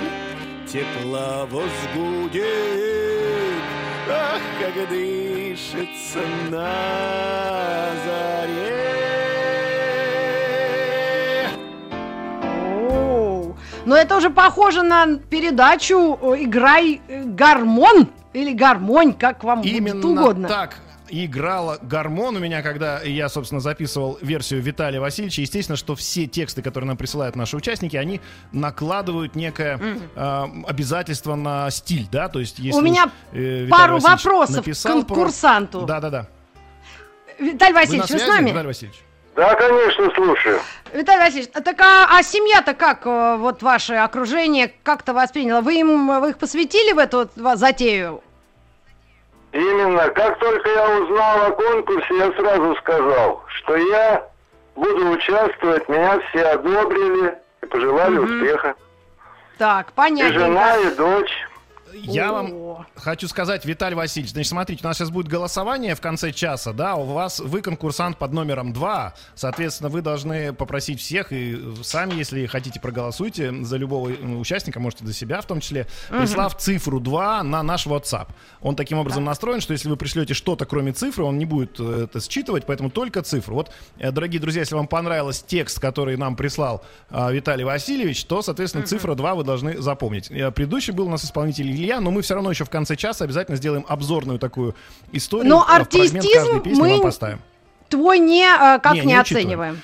тепловоз 0.69 1.65
гудит, 1.97 2.45
Ах, 4.09 4.41
как 4.61 4.89
дышится 4.89 6.21
на 6.49 7.91
заре. 8.07 8.87
Оу. 12.89 13.57
Но 13.85 13.97
это 13.97 14.17
уже 14.17 14.31
похоже 14.31 14.83
на 14.85 15.17
передачу 15.17 16.17
э, 16.23 16.45
«Играй 16.45 17.01
э, 17.09 17.25
гармон» 17.25 18.07
или 18.33 18.53
«Гармонь», 18.53 19.13
как 19.15 19.43
вам 19.43 19.63
будет 19.63 19.75
Именно 19.77 20.09
угодно. 20.09 20.47
так 20.47 20.77
играла 21.11 21.79
гармон 21.83 22.37
у 22.37 22.39
меня, 22.39 22.63
когда 22.63 23.01
я, 23.03 23.29
собственно, 23.29 23.61
записывал 23.61 24.19
версию 24.23 24.63
Виталия 24.63 25.01
Васильевича. 25.01 25.43
Естественно, 25.43 25.77
что 25.77 25.95
все 25.95 26.27
тексты, 26.27 26.63
которые 26.63 26.89
нам 26.89 26.97
присылают 26.97 27.37
наши 27.37 27.57
участники, 27.57 27.97
они 27.97 28.21
накладывают 28.53 29.35
некое 29.35 29.79
э, 30.15 30.45
обязательство 30.67 31.35
на 31.35 31.71
стиль, 31.71 32.07
да, 32.11 32.29
то 32.29 32.39
есть 32.41 32.59
если 32.59 32.79
У 32.79 32.83
меня 32.83 33.11
э, 33.33 33.39
Виталий 33.65 33.71
пару 33.71 33.95
Васильевич 33.95 34.25
вопросов 34.25 34.55
к 34.55 34.59
написал 34.59 35.05
про- 35.05 35.15
конкурсанту. 35.15 35.81
Да-да-да. 35.83 36.29
Виталий 37.39 37.73
Вы 37.73 37.81
на 37.81 37.81
Васильевич, 37.81 38.11
вы, 38.11 38.19
связи, 38.19 38.25
с 38.25 38.29
нами? 38.29 38.51
Виталий 38.51 38.67
Васильевич? 38.67 38.99
Да, 39.37 39.55
конечно, 39.55 40.11
слушаю. 40.15 40.61
Виталий 40.93 41.21
Васильевич, 41.21 41.51
а 41.55 41.61
так 41.61 41.81
а, 41.81 42.19
а 42.19 42.23
семья-то 42.23 42.75
как, 42.75 43.07
э, 43.07 43.37
вот 43.39 43.63
ваше 43.63 43.95
окружение 43.95 44.73
как-то 44.83 45.15
восприняло? 45.15 45.61
Вы 45.61 45.81
им, 45.81 46.21
вы 46.21 46.31
их 46.31 46.39
посвятили 46.39 46.93
в 46.93 46.99
эту 46.99 47.31
затею? 47.57 48.23
Именно. 49.53 50.09
Как 50.11 50.39
только 50.39 50.69
я 50.71 50.89
узнал 51.01 51.47
о 51.47 51.51
конкурсе, 51.51 52.17
я 52.17 52.33
сразу 52.33 52.75
сказал, 52.77 53.45
что 53.49 53.77
я 53.77 54.27
буду 54.77 55.11
участвовать, 55.11 55.89
меня 55.89 56.21
все 56.31 56.43
одобрили 56.47 57.37
и 57.63 57.67
пожелали 57.67 58.19
успеха. 58.19 58.75
Так, 59.59 59.89
И 59.91 59.93
понятненько. 59.95 60.39
жена, 60.39 60.77
и 60.77 60.95
дочь. 60.95 61.49
Я 61.95 62.33
вам 62.33 62.87
хочу 62.95 63.29
сказать, 63.29 63.65
Виталий 63.65 63.97
Васильевич, 63.97 64.33
значит, 64.33 64.51
смотрите, 64.51 64.85
у 64.85 64.87
нас 64.87 64.99
сейчас 64.99 65.11
будет 65.11 65.29
голосование 65.29 65.95
в 65.95 66.01
конце 66.01 66.33
часа, 66.33 66.73
да, 66.73 66.97
у 66.97 67.05
вас, 67.05 67.41
вы 67.41 67.63
конкурсант 67.63 68.19
под 68.19 68.33
номером 68.33 68.73
2, 68.73 69.15
соответственно, 69.35 69.89
вы 69.89 70.03
должны 70.03 70.53
попросить 70.53 71.01
всех, 71.01 71.33
и 71.33 71.59
сами, 71.83 72.15
если 72.15 72.47
хотите, 72.47 72.81
проголосуйте 72.81 73.53
за 73.65 73.77
любого 73.77 74.09
участника, 74.09 74.81
можете 74.81 75.07
за 75.07 75.13
себя 75.13 75.41
в 75.41 75.47
том 75.47 75.61
числе, 75.61 75.87
прислав 76.11 76.57
цифру 76.57 77.01
2 77.01 77.43
на 77.43 77.63
наш 77.63 77.87
WhatsApp. 77.87 78.29
Он 78.61 78.77
таким 78.77 78.99
образом 78.99 79.25
настроен, 79.25 79.61
что 79.61 79.73
если 79.73 79.89
вы 79.89 79.97
пришлете 79.97 80.35
что-то, 80.35 80.67
кроме 80.67 80.93
цифры, 80.93 81.25
он 81.25 81.39
не 81.39 81.47
будет 81.47 81.79
э, 81.81 82.05
это 82.05 82.21
считывать, 82.21 82.67
поэтому 82.67 82.91
только 82.91 83.23
цифру. 83.23 83.55
Вот, 83.55 83.71
э, 83.99 84.11
дорогие 84.13 84.41
друзья, 84.41 84.61
если 84.61 84.75
вам 84.75 84.87
понравился 84.87 85.45
текст, 85.47 85.81
который 85.81 86.17
нам 86.17 86.37
прислал 86.37 86.85
э, 87.11 87.33
Виталий 87.33 87.65
Васильевич, 87.65 88.25
то, 88.25 88.43
соответственно, 88.43 88.87
цифра 88.87 89.15
2 89.15 89.35
вы 89.35 89.45
должны 89.45 89.81
запомнить. 89.81 90.31
Э, 90.31 90.51
Предыдущий 90.51 90.93
был 90.93 91.07
у 91.07 91.11
нас 91.11 91.25
исполнитель 91.25 91.80
Илья, 91.81 92.01
но 92.01 92.11
мы 92.11 92.23
все 92.23 92.35
равно 92.35 92.51
еще 92.51 92.65
в 92.65 92.71
конце 92.71 92.95
часа 92.97 93.25
обязательно 93.25 93.57
сделаем 93.57 93.85
обзорную 93.89 94.39
такую 94.39 94.75
историю. 95.13 95.49
Но 95.49 95.67
Э, 95.69 95.77
артистизм 95.77 96.63
мы 96.65 96.89
вам 96.91 97.03
поставим. 97.03 97.41
Твой 97.89 98.19
не, 98.21 98.45
э, 98.45 98.79
как 98.81 98.95
Не, 98.95 99.01
не, 99.01 99.07
не 99.07 99.21
учитываем. 99.21 99.47
оцениваем. 99.47 99.81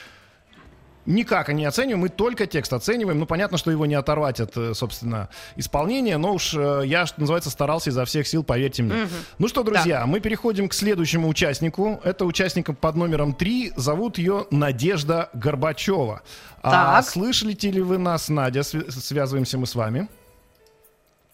Никак 1.07 1.49
не 1.53 1.65
оцениваем, 1.65 2.01
мы 2.01 2.09
только 2.09 2.47
текст 2.49 2.73
оцениваем. 2.73 3.21
Ну, 3.21 3.27
понятно, 3.27 3.59
что 3.59 3.71
его 3.71 3.87
не 3.87 3.95
оторвать 3.95 4.41
от, 4.41 4.57
э, 4.57 4.75
собственно, 4.75 5.29
исполнения, 5.55 6.19
но 6.19 6.35
уж 6.35 6.53
я, 6.55 7.07
что 7.07 7.21
называется, 7.21 7.49
старался 7.49 7.91
изо 7.91 8.05
всех 8.05 8.27
сил, 8.27 8.43
поверьте 8.43 8.83
мне. 8.83 9.07
Ну 9.39 9.47
что, 9.47 9.63
друзья, 9.63 10.05
мы 10.07 10.19
переходим 10.19 10.69
к 10.69 10.75
следующему 10.75 11.29
участнику. 11.29 12.01
Это 12.03 12.25
участник 12.25 12.77
под 12.77 12.97
номером 12.97 13.35
3. 13.35 13.73
Зовут 13.77 14.19
ее 14.19 14.47
Надежда 14.51 15.31
Горбачева. 15.33 16.23
А 16.63 16.71
Так. 16.97 17.09
слышите 17.09 17.71
ли 17.71 17.81
вы 17.81 17.99
нас, 17.99 18.29
Надя? 18.29 18.65
Св- 18.65 18.91
Связываемся 18.93 19.59
мы 19.59 19.67
с 19.69 19.77
вами. 19.77 20.09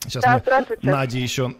Сейчас 0.03 0.23
Да, 0.23 0.35
мы 0.35 0.39
здравствуйте. 0.41 0.91
Наде 0.91 1.21
еще... 1.21 1.55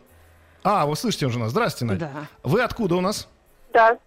А, 0.65 0.87
вы 0.87 0.95
слышите 0.97 1.27
уже 1.27 1.39
нас. 1.39 1.51
Здравствуйте, 1.51 1.93
Надя. 1.93 2.11
Да. 2.15 2.27
Вы 2.43 2.63
откуда 2.63 2.97
у 2.97 3.01
нас? 3.01 3.29
Да. 3.73 3.99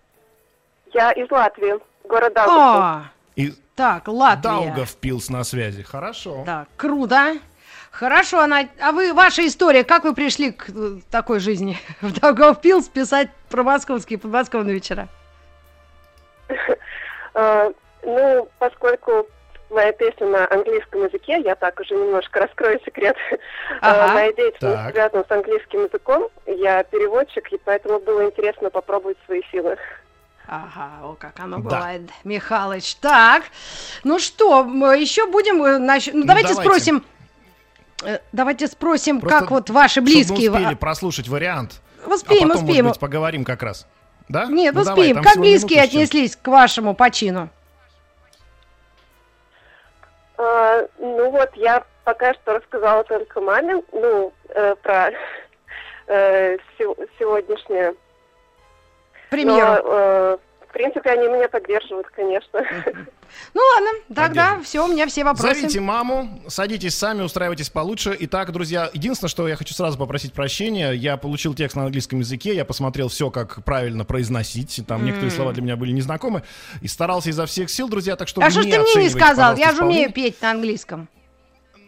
Я 0.93 1.11
из 1.11 1.29
Латвии, 1.29 1.75
город 2.07 2.33
Даугавпилс. 2.33 2.81
А, 2.81 3.03
И 3.35 3.53
так, 3.75 4.07
Латвия. 4.07 4.41
Даугавпилс 4.43 5.29
на 5.29 5.43
связи. 5.43 5.83
Хорошо. 5.83 6.43
Так, 6.45 6.69
круто. 6.77 7.37
Хорошо, 7.91 8.41
она... 8.41 8.67
а 8.81 8.91
вы, 8.91 9.13
ваша 9.13 9.45
история, 9.47 9.83
как 9.83 10.03
вы 10.03 10.13
пришли 10.13 10.51
к 10.51 10.69
э, 10.69 10.99
такой 11.09 11.39
жизни? 11.39 11.77
В 12.01 12.19
Даугавпилс 12.19 12.87
писать 12.89 13.29
про 13.49 13.63
московские 13.63 14.19
подмосковные 14.19 14.75
вечера? 14.75 15.07
Э, 17.37 17.69
Ну, 18.03 18.47
поскольку 18.59 19.27
моя 19.69 19.91
песня 19.93 20.27
на 20.27 20.47
английском 20.51 21.03
языке. 21.05 21.41
Я 21.43 21.55
так 21.55 21.79
уже 21.79 21.93
немножко 21.95 22.39
раскрою 22.41 22.79
секрет. 22.85 23.15
Ага. 23.81 24.11
Э, 24.11 24.13
Моя 24.13 24.33
деятельность 24.33 24.59
Так. 24.83 24.91
связана 24.93 25.25
с 25.27 25.31
английским 25.31 25.83
языком. 25.85 26.27
Я 26.45 26.83
переводчик, 26.83 27.51
и 27.51 27.57
поэтому 27.63 27.99
было 27.99 28.25
интересно 28.25 28.69
попробовать 28.69 29.17
свои 29.25 29.41
силы. 29.51 29.75
Ага, 30.47 30.89
о, 31.03 31.15
как 31.15 31.39
оно 31.39 31.57
Да. 31.57 31.63
бывает, 31.63 32.01
Михалыч. 32.23 32.95
Так, 32.97 33.43
ну 34.03 34.19
что, 34.19 34.61
еще 34.93 35.25
будем, 35.27 35.63
э, 35.63 35.77
нач- 35.79 36.11
ну, 36.13 36.23
давайте, 36.25 36.49
давайте. 36.49 36.53
спросим, 36.69 37.05
э, 38.03 38.19
давайте 38.31 38.67
спросим, 38.67 39.19
Просто, 39.19 39.39
как 39.39 39.51
вот 39.51 39.69
ваши 39.71 39.95
чтобы 39.95 40.09
мы 40.09 40.13
близкие... 40.15 40.51
успели 40.51 40.73
ва- 40.73 40.75
прослушать 40.77 41.27
вариант. 41.27 41.81
Успеем, 42.05 42.45
а 42.45 42.49
потом, 42.49 42.63
успеем. 42.65 42.85
может 42.85 42.97
быть, 42.97 43.01
поговорим 43.01 43.43
как 43.43 43.63
раз. 43.63 43.87
Да? 44.29 44.45
Нет, 44.45 44.75
Ну, 44.75 44.83
давай, 44.83 44.99
успеем. 44.99 45.15
там 45.15 45.23
как 45.23 45.37
близкие 45.37 45.81
отнеслись 45.81 46.35
к 46.35 46.47
вашему 46.47 46.93
почину? 46.93 47.49
А, 50.37 50.87
ну 50.99 51.29
вот, 51.31 51.49
я 51.55 51.83
пока 52.03 52.33
что 52.33 52.57
рассказала 52.57 53.03
только 53.03 53.41
маме, 53.41 53.81
ну, 53.91 54.33
э, 54.49 54.75
про 54.75 55.11
э, 56.07 56.57
се- 56.77 57.07
сегодняшнее. 57.17 57.95
Премьеру. 59.29 59.59
Но, 59.59 59.79
э, 59.85 60.37
принципе, 60.75 61.09
они 61.09 61.29
меня 61.29 61.47
поддерживают, 61.47 62.07
конечно. 62.07 62.61
Ну 63.53 63.61
ладно, 63.73 63.89
тогда 64.13 64.59
все, 64.61 64.85
у 64.85 64.87
меня 64.87 65.07
все 65.07 65.23
вопросы. 65.23 65.55
Зовите 65.55 65.79
маму, 65.79 66.41
садитесь 66.47 66.95
сами, 66.95 67.21
устраивайтесь 67.21 67.69
получше. 67.69 68.15
Итак, 68.19 68.51
друзья, 68.51 68.89
единственное, 68.93 69.29
что 69.29 69.47
я 69.47 69.55
хочу 69.55 69.73
сразу 69.73 69.97
попросить 69.97 70.33
прощения, 70.33 70.91
я 70.91 71.17
получил 71.17 71.53
текст 71.53 71.75
на 71.75 71.85
английском 71.85 72.19
языке, 72.19 72.53
я 72.53 72.65
посмотрел 72.65 73.07
все, 73.07 73.31
как 73.31 73.63
правильно 73.63 74.05
произносить, 74.05 74.81
там 74.87 75.05
некоторые 75.05 75.31
слова 75.31 75.53
для 75.53 75.63
меня 75.63 75.75
были 75.77 75.91
незнакомы, 75.91 76.43
и 76.81 76.87
старался 76.87 77.29
изо 77.29 77.45
всех 77.45 77.69
сил, 77.69 77.89
друзья, 77.89 78.15
так 78.15 78.27
что 78.27 78.41
А 78.41 78.49
что 78.51 78.61
ж 78.61 78.65
ты 78.65 78.79
мне 78.79 79.03
не 79.03 79.09
сказал? 79.09 79.55
Я 79.55 79.71
же 79.71 79.83
умею 79.83 80.11
петь 80.11 80.41
на 80.41 80.51
английском. 80.51 81.07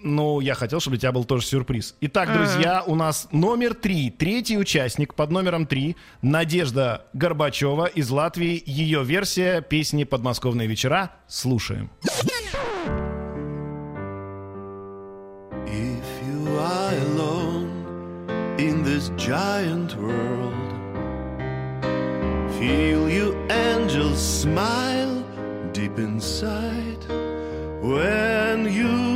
Ну, 0.04 0.40
я 0.40 0.54
хотел, 0.54 0.80
чтобы 0.80 0.98
у 0.98 1.00
тебя 1.00 1.12
был 1.12 1.26
тоже 1.26 1.46
сюрприз. 1.46 1.96
Итак, 2.02 2.32
друзья, 2.32 2.84
у 2.86 2.96
нас 2.96 3.28
номер 3.32 3.74
три, 3.74 4.12
третий 4.12 4.58
участник 4.58 5.16
под 5.16 5.32
номером 5.32 5.66
три, 5.66 5.96
Надежда 6.22 7.06
Горбачева 7.14 7.86
из 7.86 8.10
Латвии. 8.10 8.62
Ее 8.66 9.04
версия 9.04 9.62
песни 9.62 10.04
«Подмосковные 10.04 10.68
вечера». 10.68 11.12
Слушаем. 11.28 11.90
If 15.66 16.04
you 16.26 16.58
are 16.60 16.94
alone 17.16 17.70
in 18.58 18.84
this 18.84 19.10
giant 19.18 19.96
world, 19.96 20.54
feel 22.60 23.10
you 23.10 23.36
angels 23.50 24.20
smile 24.20 25.24
deep 25.74 25.98
inside. 25.98 27.04
When 27.82 28.66
you 28.72 29.07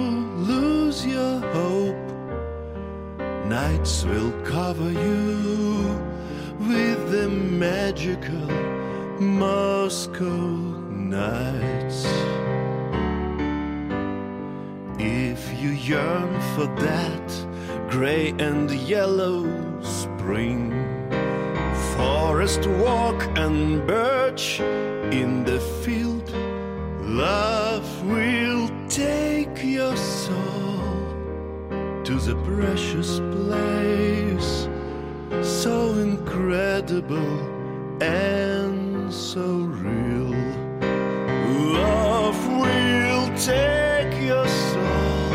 nights 3.52 4.06
will 4.06 4.32
cover 4.44 4.90
you 4.90 5.84
with 6.70 7.12
the 7.12 7.28
magical 7.28 8.48
Moscow 9.20 10.48
nights. 11.20 12.06
If 14.98 15.42
you 15.62 15.72
yearn 15.72 16.32
for 16.56 16.68
that 16.88 17.28
gray 17.90 18.30
and 18.40 18.72
yellow 18.72 19.44
spring, 19.82 20.72
forest 21.98 22.66
walk 22.86 23.22
and 23.38 23.86
birch 23.86 24.62
in 25.22 25.44
the 25.44 25.60
field, 25.84 26.30
love 27.02 27.86
will 28.06 28.70
take 28.88 29.62
your 29.62 29.98
soul 29.98 30.71
to 32.04 32.16
the 32.16 32.36
precious 32.44 33.20
place, 33.20 34.68
so 35.46 35.94
incredible 36.00 37.40
and 38.02 39.14
so 39.14 39.46
real. 39.84 40.34
Love 41.74 42.48
will 42.48 43.28
take 43.38 44.20
your 44.24 44.48
soul 44.48 45.30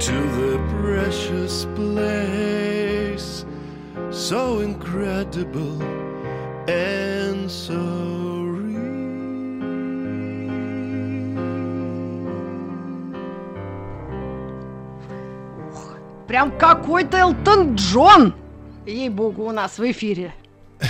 to 0.00 0.18
the 0.40 0.58
precious 0.80 1.66
place, 1.76 3.44
so 4.10 4.58
incredible 4.58 5.80
and 6.68 7.48
so 7.48 7.95
Прям 16.26 16.56
какой-то 16.58 17.18
Элтон 17.18 17.74
Джон. 17.76 18.34
Ей-богу, 18.84 19.44
у 19.44 19.52
нас 19.52 19.78
в 19.78 19.90
эфире 19.90 20.32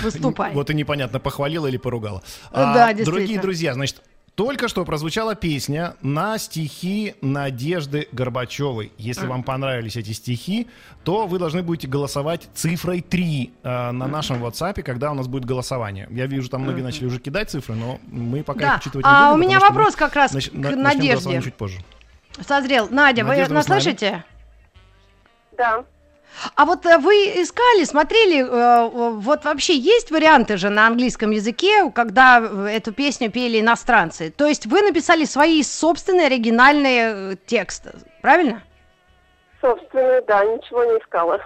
выступает. 0.03 0.53
Вот 0.55 0.69
и 0.69 0.73
непонятно, 0.73 1.19
похвалила 1.19 1.67
или 1.67 1.77
поругала. 1.77 2.21
Да, 2.51 2.85
А, 2.87 2.93
действительно. 2.93 3.05
Дорогие 3.05 3.39
друзья, 3.41 3.73
значит, 3.73 4.01
только 4.35 4.67
что 4.67 4.85
прозвучала 4.85 5.33
песня 5.33 5.95
на 6.01 6.37
стихи 6.37 7.15
Надежды 7.21 8.07
Горбачевой. 8.11 8.91
Если 8.99 9.25
вам 9.25 9.41
понравились 9.43 9.95
эти 9.95 10.11
стихи, 10.11 10.67
то 11.03 11.25
вы 11.25 11.39
должны 11.39 11.63
будете 11.63 11.87
голосовать 11.87 12.47
цифрой 12.53 13.01
3 13.01 13.51
э, 13.63 13.91
на 13.91 14.07
нашем 14.07 14.43
WhatsApp, 14.43 14.81
когда 14.83 15.11
у 15.11 15.15
нас 15.15 15.27
будет 15.27 15.45
голосование. 15.45 16.07
Я 16.11 16.27
вижу, 16.27 16.49
там 16.49 16.61
многие 16.61 16.81
начали 16.81 17.05
уже 17.05 17.19
кидать 17.19 17.49
цифры, 17.49 17.73
но 17.75 17.99
мы 18.11 18.43
пока 18.43 18.59
Да. 18.59 18.73
их 18.75 18.81
учитывать 18.81 19.05
не 19.05 19.11
А 19.11 19.31
будем. 19.33 19.45
у 19.45 19.47
меня 19.49 19.59
вопрос 19.59 19.95
как 19.95 20.15
раз 20.15 20.33
нач- 20.35 20.49
к 20.51 20.75
Надежде. 20.75 21.41
чуть 21.41 21.55
позже. 21.55 21.79
Созрел. 22.47 22.87
Надя, 22.91 23.23
Надежда, 23.23 23.49
вы 23.49 23.55
нас 23.55 23.65
слышите? 23.65 24.23
Да. 25.57 25.83
А 26.55 26.65
вот 26.65 26.85
э, 26.85 26.97
вы 26.97 27.13
искали, 27.41 27.83
смотрели, 27.83 28.43
э, 28.43 28.89
вот 28.89 29.43
вообще 29.43 29.75
есть 29.75 30.11
варианты 30.11 30.57
же 30.57 30.69
на 30.69 30.87
английском 30.87 31.31
языке, 31.31 31.89
когда 31.91 32.39
э, 32.39 32.67
эту 32.67 32.91
песню 32.91 33.31
пели 33.31 33.59
иностранцы. 33.59 34.29
То 34.29 34.45
есть 34.45 34.65
вы 34.65 34.81
написали 34.81 35.25
свои 35.25 35.63
собственные 35.63 36.27
оригинальные 36.27 37.37
тексты, 37.45 37.93
правильно? 38.21 38.61
Собственно, 39.61 40.21
да, 40.27 40.45
ничего 40.45 40.83
не 40.85 40.99
искала. 40.99 41.41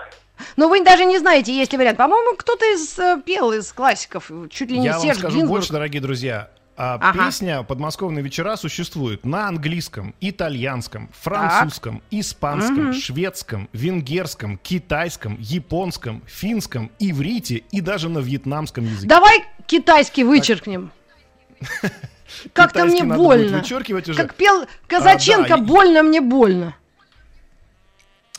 Но 0.58 0.68
вы 0.68 0.84
даже 0.84 1.06
не 1.06 1.20
знаете, 1.20 1.54
есть 1.54 1.72
ли 1.72 1.78
вариант. 1.78 1.98
По-моему, 1.98 2.36
кто-то 2.36 2.66
из 2.66 3.00
пел 3.24 3.52
из 3.52 3.72
классиков, 3.72 4.30
чуть 4.50 4.70
ли 4.70 4.80
не 4.80 4.88
Я 4.88 4.94
вам 4.94 5.02
Серж 5.02 5.18
скажу 5.20 5.38
Гинзбург. 5.38 5.60
больше, 5.60 5.72
дорогие 5.72 6.02
друзья. 6.02 6.50
А, 6.78 6.96
Ага. 6.96 7.26
Песня 7.26 7.64
«Подмосковные 7.64 8.24
вечера» 8.24 8.56
существует 8.56 9.26
на 9.26 9.48
английском, 9.48 10.16
итальянском, 10.22 11.10
французском, 11.14 12.02
испанском, 12.12 12.86
Мгм. 12.86 12.94
шведском, 12.94 13.70
венгерском, 13.74 14.58
китайском, 14.58 15.38
японском, 15.40 16.24
финском, 16.26 16.90
иврите 16.98 17.64
и 17.72 17.82
даже 17.82 18.10
на 18.10 18.20
вьетнамском 18.20 18.86
языке. 18.86 19.08
Давай 19.08 19.44
китайский 19.68 20.24
вычеркнем. 20.24 20.92
Как-то 22.54 22.86
мне 22.86 23.04
больно. 23.04 23.58
вычеркивать 23.58 24.08
уже. 24.10 24.18
Как 24.22 24.34
пел 24.36 24.66
Казаченко, 24.88 25.56
А, 25.56 25.58
и- 25.58 25.62
больно 25.62 26.02
мне 26.04 26.22
больно. 26.22 26.76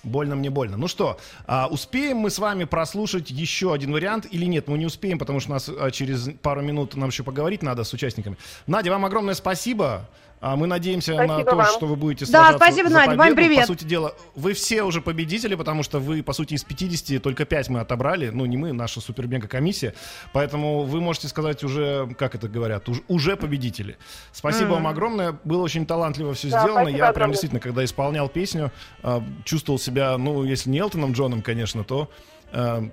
Больно 0.02 0.34
мне 0.34 0.50
больно. 0.50 0.76
Ну 0.76 0.88
что, 0.88 1.18
а, 1.46 1.68
успеем 1.70 2.18
мы 2.18 2.30
с 2.30 2.38
вами 2.38 2.64
прослушать 2.64 3.30
еще 3.30 3.72
один 3.72 3.92
вариант 3.92 4.26
или 4.30 4.44
нет? 4.46 4.66
Мы 4.66 4.78
не 4.78 4.86
успеем, 4.86 5.18
потому 5.18 5.38
что 5.38 5.50
у 5.50 5.52
нас 5.54 5.68
а, 5.68 5.90
через 5.90 6.28
пару 6.42 6.60
минут 6.60 6.96
нам 6.96 7.10
еще 7.10 7.22
поговорить 7.22 7.62
надо 7.62 7.84
с 7.84 7.92
участниками. 7.92 8.36
Надя, 8.66 8.90
вам 8.90 9.04
огромное 9.04 9.34
спасибо. 9.34 10.08
А, 10.44 10.56
Мы 10.56 10.66
надеемся 10.66 11.14
на 11.14 11.24
Спасибо 11.26 11.50
то, 11.50 11.56
вам. 11.56 11.66
что 11.66 11.86
вы 11.86 11.94
будете 11.94 12.24
Да, 12.26 12.30
сражаться 12.46 12.56
спасибо, 12.66 12.88
за 12.88 12.94
Надя, 12.96 13.08
вам 13.10 13.18
победу. 13.18 13.36
привет. 13.36 13.60
По 13.60 13.66
сути 13.68 13.84
дела, 13.84 14.12
вы 14.34 14.54
все 14.54 14.82
уже 14.82 15.00
победители, 15.00 15.54
потому 15.54 15.84
что 15.84 16.00
вы, 16.00 16.24
по 16.24 16.32
сути, 16.32 16.54
из 16.54 16.64
50 16.64 17.22
только 17.22 17.44
5 17.44 17.68
мы 17.68 17.78
отобрали. 17.78 18.30
Ну, 18.30 18.44
не 18.46 18.56
мы, 18.56 18.72
наша 18.72 19.00
супер-мега-комиссия. 19.00 19.94
Поэтому 20.32 20.82
вы 20.82 21.00
можете 21.00 21.28
сказать 21.28 21.62
уже, 21.62 22.08
как 22.18 22.34
это 22.34 22.48
говорят, 22.48 22.88
уж- 22.88 23.02
уже 23.06 23.36
победители. 23.36 23.96
Спасибо 24.32 24.70
вам 24.70 24.88
огромное. 24.88 25.38
Было 25.44 25.62
очень 25.62 25.86
талантливо 25.86 26.34
все 26.34 26.48
Да, 26.50 26.62
сделано. 26.62 26.88
Я 26.88 26.96
прям 26.96 27.10
огромное. 27.10 27.32
действительно, 27.34 27.60
когда 27.60 27.84
исполнял 27.84 28.28
песню, 28.28 28.72
а, 29.04 29.22
чувствовал 29.44 29.78
себя, 29.78 30.18
ну, 30.18 30.42
если 30.42 30.70
не 30.70 30.78
Элтоном 30.80 31.12
Джоном, 31.12 31.42
конечно, 31.42 31.84
то 31.84 32.10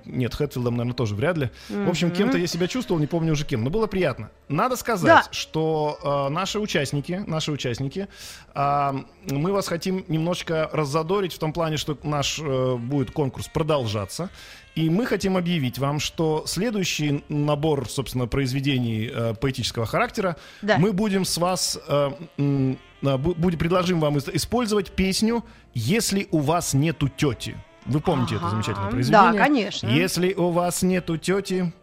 нет, 0.05 0.33
Хэтфилдом, 0.35 0.75
наверное, 0.77 0.95
тоже 0.95 1.15
вряд 1.15 1.37
ли. 1.37 1.49
В 1.69 1.89
общем, 1.89 2.11
кем-то 2.11 2.37
я 2.37 2.47
себя 2.47 2.67
чувствовал, 2.67 2.99
не 3.01 3.07
помню 3.07 3.33
уже 3.33 3.45
кем, 3.45 3.63
но 3.63 3.69
было 3.69 3.87
приятно. 3.87 4.29
Надо 4.47 4.75
сказать, 4.75 5.25
Да. 5.25 5.31
что 5.31 5.97
а, 6.03 6.29
наши 6.29 6.59
участники, 6.59 7.23
наши 7.27 7.51
участники, 7.51 8.07
а, 8.53 8.95
мы 9.29 9.51
вас 9.51 9.67
хотим 9.67 10.05
немножечко 10.07 10.69
раззадорить 10.71 11.33
в 11.33 11.39
том 11.39 11.51
плане, 11.53 11.77
что 11.77 11.97
наш 12.03 12.39
э, 12.39 12.75
будет 12.77 13.11
конкурс 13.11 13.47
продолжаться. 13.47 14.29
И 14.75 14.89
мы 14.89 15.05
хотим 15.05 15.35
объявить 15.35 15.77
вам, 15.77 15.99
что 15.99 16.43
следующий 16.45 17.23
набор, 17.27 17.89
собственно, 17.89 18.27
произведений 18.27 19.09
э, 19.13 19.33
поэтического 19.39 19.85
характера 19.85 20.37
Да. 20.61 20.77
мы 20.77 20.93
будем 20.93 21.25
с 21.25 21.37
вас, 21.37 21.77
э, 21.87 22.11
бу- 22.37 23.35
будем, 23.35 23.59
предложим 23.59 23.99
вам 23.99 24.17
ис- 24.17 24.29
использовать 24.33 24.91
песню 24.91 25.43
«Если 25.73 26.27
у 26.31 26.39
вас 26.39 26.73
нету 26.73 27.09
тети». 27.09 27.57
Вы 27.85 27.99
помните 28.01 28.35
это 28.35 28.43
Ага, 28.45 28.51
замечательное 28.51 28.85
да, 28.85 28.91
произведение? 28.91 29.41
конечно. 29.41 29.87
Если 29.87 30.33
у 30.33 30.49
вас 30.49 30.81
нету 30.83 31.17
тети, 31.17 31.73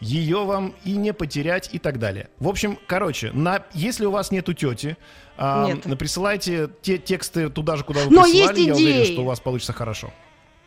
ее 0.00 0.44
вам 0.44 0.74
и 0.84 0.92
не 0.92 1.12
потерять 1.12 1.70
и 1.72 1.78
так 1.78 1.98
далее. 1.98 2.28
В 2.38 2.48
общем, 2.48 2.78
короче, 2.86 3.30
на, 3.32 3.62
если 3.72 4.04
у 4.04 4.10
вас 4.10 4.30
нету 4.30 4.52
тети, 4.52 4.96
а, 5.38 5.66
Нет. 5.66 5.98
присылайте 5.98 6.68
те 6.82 6.98
тексты 6.98 7.48
туда 7.48 7.76
же, 7.76 7.84
куда 7.84 8.00
вы 8.04 8.10
Но 8.14 8.22
присылали. 8.24 8.58
есть 8.58 8.66
Я 8.68 8.74
уверен, 8.74 9.02
идеи. 9.02 9.12
что 9.12 9.22
у 9.22 9.24
вас 9.24 9.40
получится 9.40 9.72
хорошо. 9.72 10.12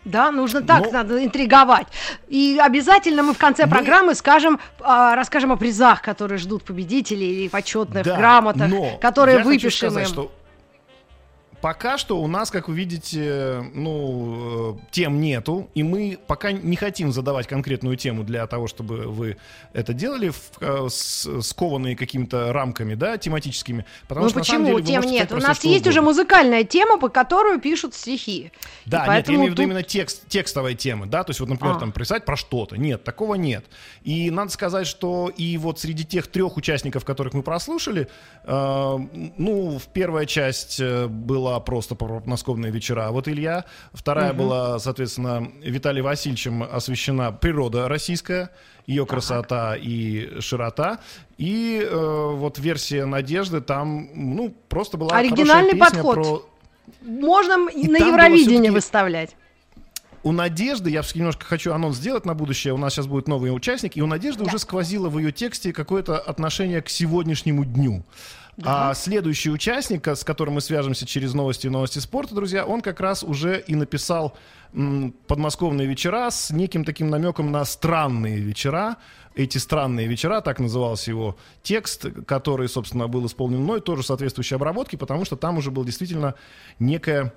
Да, 0.06 0.32
нужно 0.32 0.62
так, 0.62 0.86
Ну- 0.86 0.91
надо 0.91 1.23
интриговать. 1.25 1.88
И 2.30 2.58
обязательно 2.60 3.21
мы 3.21 3.34
в 3.34 3.38
конце 3.38 3.65
Мы- 3.65 3.71
программы 3.71 4.15
скажем, 4.15 4.60
а, 4.80 5.13
расскажем 5.15 5.52
о 5.52 5.58
призах, 5.58 6.02
которые 6.02 6.38
ждут 6.39 6.63
победителей, 6.63 7.45
и 7.45 7.49
почетных 7.49 8.06
Да, 8.06 8.15
грамотах, 8.15 8.69
но 8.69 8.97
которые 8.99 9.38
я 9.39 9.43
хочу 9.43 9.49
выпишем 9.49 9.89
сказать, 9.91 10.08
им. 10.08 10.13
что 10.13 10.32
Пока 11.62 11.98
что 11.98 12.22
у 12.22 12.28
нас, 12.28 12.52
как 12.52 12.69
вы 12.69 12.76
видите, 12.76 13.63
ну, 13.74 14.76
э, 14.76 14.80
тем 14.91 15.19
нету, 15.19 15.69
и 15.76 15.84
мы 15.84 16.17
пока 16.28 16.52
не 16.54 16.78
хотим 16.78 17.12
задавать 17.12 17.48
конкретную 17.48 17.98
тему 17.98 18.24
для 18.24 18.48
того, 18.48 18.67
чтобы 18.67 19.08
вы 19.08 19.36
это 19.74 19.93
делали, 19.93 20.30
в, 20.30 20.38
э, 20.62 20.88
с- 20.89 21.41
скованные 21.41 21.98
какими-то 21.98 22.54
рамками, 22.54 22.93
да, 22.95 23.17
тематическими. 23.17 23.86
Потому 24.08 24.26
Ну 24.26 24.30
что, 24.30 24.39
почему 24.39 24.80
деле, 24.80 24.84
тем 25.02 25.02
нет? 25.12 25.32
У 25.34 25.38
нас 25.38 25.63
есть 25.65 25.86
уже 25.86 26.00
угодно. 26.00 26.10
музыкальная 26.22 26.63
тема, 26.63 26.98
по 26.98 27.10
которую 27.10 27.60
пишут 27.60 27.93
стихи. 27.93 28.52
И 28.86 28.89
Да, 28.89 29.00
нет, 29.00 29.08
я 29.08 29.08
поэтому 29.08 29.38
имею 29.39 29.50
в 29.50 29.52
виду 29.54 29.63
тут- 29.63 29.65
именно 29.65 29.84
текст, 29.84 30.28
текстовая 30.30 30.76
тема, 30.76 31.08
да, 31.08 31.24
то 31.26 31.32
есть 31.32 31.41
вот, 31.41 31.50
например, 31.50 31.76
А. 31.76 31.80
там 31.80 31.91
писать 31.91 32.24
про 32.24 32.38
что-то. 32.38 32.78
Нет, 32.78 33.04
такого 33.04 33.36
нет. 33.36 33.65
И 34.04 34.32
надо 34.32 34.52
сказать, 34.52 34.88
что 34.88 35.30
и 35.36 35.58
вот 35.58 35.80
среди 35.80 36.06
тех 36.06 36.28
трех 36.28 36.56
участников, 36.56 37.04
которых 37.04 37.34
мы 37.34 37.43
прослушали, 37.43 38.08
э, 38.45 38.98
ну, 39.38 39.78
в 39.78 39.88
первая 39.88 40.26
часть 40.26 40.80
э, 40.80 41.08
была 41.49 41.59
просто 41.59 41.95
про 41.95 42.19
подмосковные 42.19 42.71
вечера, 42.71 43.09
вот 43.12 43.27
Илья, 43.27 43.65
вторая 43.93 44.33
была, 44.33 44.77
соответственно, 44.79 45.51
Виталием 45.62 46.05
Васильевичем 46.05 46.63
освещена 46.63 47.31
природа 47.31 47.88
российская, 47.88 48.51
ее 48.85 49.05
красота 49.05 49.75
и 49.75 50.39
широта. 50.41 50.99
И 51.38 51.81
э, 51.83 52.31
вот 52.35 52.59
версия 52.59 53.05
Надежды 53.05 53.62
там, 53.62 54.09
ну, 54.13 54.53
просто 54.67 54.97
была 54.97 55.15
Оригинальный 55.17 55.75
подход. 55.75 56.15
про 56.15 56.45
Можно 57.01 57.69
И 57.69 57.88
на 57.88 57.97
всё-таки- 57.99 58.69
выставлять. 58.69 59.35
у 60.23 60.31
Надежды, 60.31 60.89
я 60.91 61.01
немножко 61.15 61.45
хочу 61.45 61.73
анонс 61.73 61.97
сделать 61.97 62.25
на 62.25 62.33
будущее, 62.35 62.73
у 62.73 62.77
нас 62.77 62.93
сейчас 62.93 63.07
будет 63.07 63.27
новый 63.27 63.55
участник, 63.55 63.95
и 63.97 64.01
у 64.01 64.07
Надежды 64.07 64.43
уже 64.43 64.59
сквозило 64.59 65.09
в 65.09 65.17
ее 65.17 65.31
тексте 65.31 65.71
какое-то 65.73 66.19
отношение 66.19 66.81
к 66.81 66.89
сегодняшнему 66.89 67.63
дню. 67.65 68.03
А 68.63 68.93
следующий 68.93 69.50
участник, 69.50 70.08
с 70.08 70.24
которым 70.24 70.56
мы 70.56 70.62
свяжемся 70.62 71.06
через 71.06 71.34
новости 71.34 71.67
и 71.67 71.69
новости 71.69 72.00
спорта, 72.00 72.36
друзья, 72.36 72.65
он 72.65 72.82
как 72.82 73.00
раз 73.00 73.24
уже 73.24 73.63
и 73.65 73.76
написал 73.76 74.36
м, 74.74 75.13
подмосковные 75.28 75.88
вечера 75.88 76.30
с 76.30 76.52
неким 76.52 76.84
таким 76.84 77.10
намеком 77.10 77.52
на 77.52 77.63
странные 77.65 78.38
вечера. 78.39 78.98
Эти 79.36 79.58
странные 79.58 80.08
вечера, 80.08 80.41
так 80.41 80.60
назывался 80.60 81.12
его 81.12 81.38
текст, 81.63 82.08
который, 82.26 82.67
собственно, 82.67 83.08
был 83.08 83.26
исполнен 83.26 83.60
мной, 83.60 83.80
тоже 83.80 84.04
соответствующей 84.04 84.56
обработки, 84.56 84.95
потому 84.95 85.24
что 85.24 85.38
там 85.38 85.58
уже 85.58 85.72
была 85.72 85.86
действительно 85.86 86.36
некая 86.80 87.34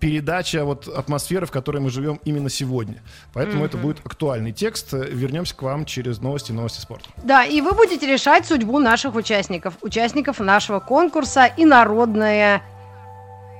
передача 0.00 0.64
вот 0.64 0.88
атмосферы, 0.88 1.46
в 1.46 1.50
которой 1.50 1.78
мы 1.78 1.90
живем 1.90 2.20
именно 2.24 2.48
сегодня. 2.48 3.02
Поэтому 3.32 3.64
это 3.64 3.76
будет 3.76 4.04
актуальный 4.04 4.52
текст. 4.52 4.92
Вернемся 4.92 5.54
к 5.54 5.62
вам 5.62 5.84
через 5.84 6.20
новости 6.20 6.50
и 6.50 6.54
новости 6.54 6.80
спорта. 6.80 7.08
Да, 7.22 7.44
и 7.44 7.60
вы 7.60 7.72
будете 7.72 8.06
решать 8.06 8.46
судьбу 8.46 8.78
наших 8.78 9.14
участников, 9.14 9.74
участников 9.82 10.40
нашего 10.40 10.80
конкурса 10.80 11.50
«Инородные 11.56 12.62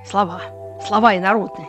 слова». 0.09 0.43
Слова 0.87 1.17
инородные. 1.17 1.67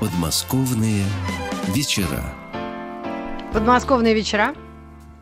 Подмосковные 0.00 1.04
вечера. 1.68 2.22
Подмосковные 3.52 4.14
вечера. 4.14 4.54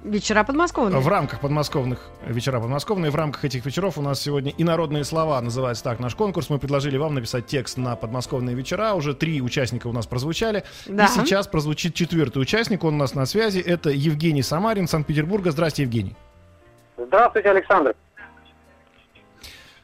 Вечера 0.04 0.44
подмосковные. 0.44 1.00
В 1.00 1.08
рамках 1.08 1.40
подмосковных 1.40 1.98
вечера 2.24 2.60
подмосковные, 2.60 3.10
в 3.10 3.16
рамках 3.16 3.44
этих 3.44 3.66
вечеров 3.66 3.98
у 3.98 4.02
нас 4.02 4.20
сегодня 4.20 4.52
и 4.56 4.62
народные 4.62 5.02
слова 5.02 5.40
называется 5.40 5.82
так 5.82 5.98
наш 5.98 6.14
конкурс. 6.14 6.50
Мы 6.50 6.60
предложили 6.60 6.96
вам 6.96 7.14
написать 7.14 7.46
текст 7.46 7.78
на 7.78 7.96
подмосковные 7.96 8.54
вечера. 8.54 8.92
Уже 8.92 9.14
три 9.14 9.42
участника 9.42 9.88
у 9.88 9.92
нас 9.92 10.06
прозвучали. 10.06 10.62
Да. 10.86 11.06
И 11.06 11.08
сейчас 11.08 11.48
прозвучит 11.48 11.94
четвертый 11.94 12.40
участник. 12.40 12.84
Он 12.84 12.94
у 12.94 12.98
нас 12.98 13.14
на 13.14 13.26
связи. 13.26 13.58
Это 13.58 13.90
Евгений 13.90 14.42
Самарин, 14.42 14.86
Санкт-Петербурга. 14.86 15.50
Здрасте, 15.50 15.82
Евгений. 15.82 16.14
Здравствуйте, 16.96 17.50
Александр. 17.50 17.94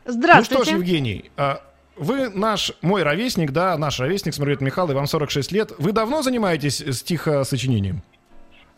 Здравствуйте. 0.05 0.55
Ну 0.59 0.65
что 0.65 0.75
ж, 0.75 0.77
Евгений, 0.77 1.31
а, 1.37 1.61
вы 1.97 2.29
наш, 2.29 2.73
мой 2.83 3.03
ровесник, 3.03 3.51
да, 3.51 3.77
наш 3.79 3.99
ровесник, 3.99 4.35
Смирет 4.35 4.61
Михаил, 4.61 4.91
и 4.91 4.95
вам 4.95 5.07
46 5.07 5.51
лет. 5.51 5.73
Вы 5.79 5.93
давно 5.93 6.23
занимаетесь 6.23 6.85
стихосочинением? 6.99 8.03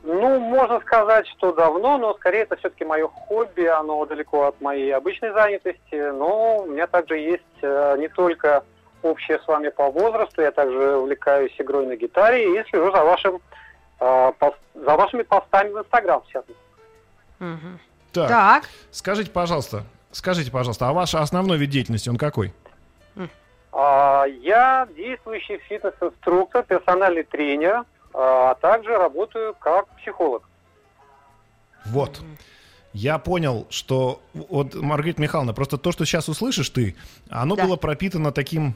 Ну, 0.07 0.39
можно 0.39 0.79
сказать, 0.81 1.27
что 1.27 1.53
давно, 1.53 1.99
но 1.99 2.15
скорее 2.15 2.43
это 2.43 2.55
все-таки 2.57 2.85
мое 2.85 3.09
хобби, 3.09 3.65
оно 3.65 4.07
далеко 4.07 4.45
от 4.45 4.61
моей 4.61 4.95
обычной 4.95 5.33
занятости, 5.33 6.13
но 6.13 6.59
у 6.59 6.67
меня 6.67 6.87
также 6.87 7.19
есть 7.19 7.43
э, 7.61 7.97
не 7.99 8.07
только 8.07 8.63
общее 9.03 9.41
с 9.41 9.49
вами 9.49 9.69
по 9.71 9.91
возрасту, 9.91 10.43
я 10.43 10.53
также 10.53 10.97
увлекаюсь 10.97 11.53
игрой 11.59 11.87
на 11.87 11.97
гитаре 11.97 12.61
и 12.61 12.65
слежу 12.71 12.93
за 12.93 13.03
вашим 13.03 13.41
э, 13.99 14.33
за 14.75 14.97
вашими 14.97 15.23
постами 15.25 15.71
в 15.71 15.79
Инстаграм, 15.81 16.23
в 16.23 16.29
частности. 16.29 16.63
Мгм. 17.41 17.81
Так, 18.13 18.29
Так, 18.29 18.65
скажите, 18.93 19.33
пожалуйста, 19.33 19.83
скажите, 20.13 20.53
пожалуйста, 20.53 20.89
а 20.89 20.93
ваш 20.93 21.17
основной 21.17 21.59
вид 21.59 21.71
деятельности, 21.71 22.09
он 22.09 22.17
какой? 22.17 22.53
А, 23.73 24.25
Я 24.41 24.87
действующий 24.97 25.59
фитнес-инструктор, 25.69 26.63
персональный 26.63 27.25
тренер, 27.25 27.85
а 28.19 28.55
также 28.55 28.97
работаю 28.97 29.55
как 29.61 29.87
психолог. 29.99 30.49
Вот. 31.85 32.23
Я 32.93 33.19
понял, 33.19 33.67
что 33.69 34.23
вот, 34.33 34.75
Маргарита 34.75 35.21
Михайловна, 35.21 35.53
просто 35.53 35.77
то, 35.77 35.93
что 35.93 36.07
сейчас 36.07 36.29
услышишь 36.31 36.71
ты, 36.71 36.97
оно 37.29 37.55
Да. 37.55 37.65
было 37.67 37.77
пропитано 37.77 38.33
таким, 38.33 38.75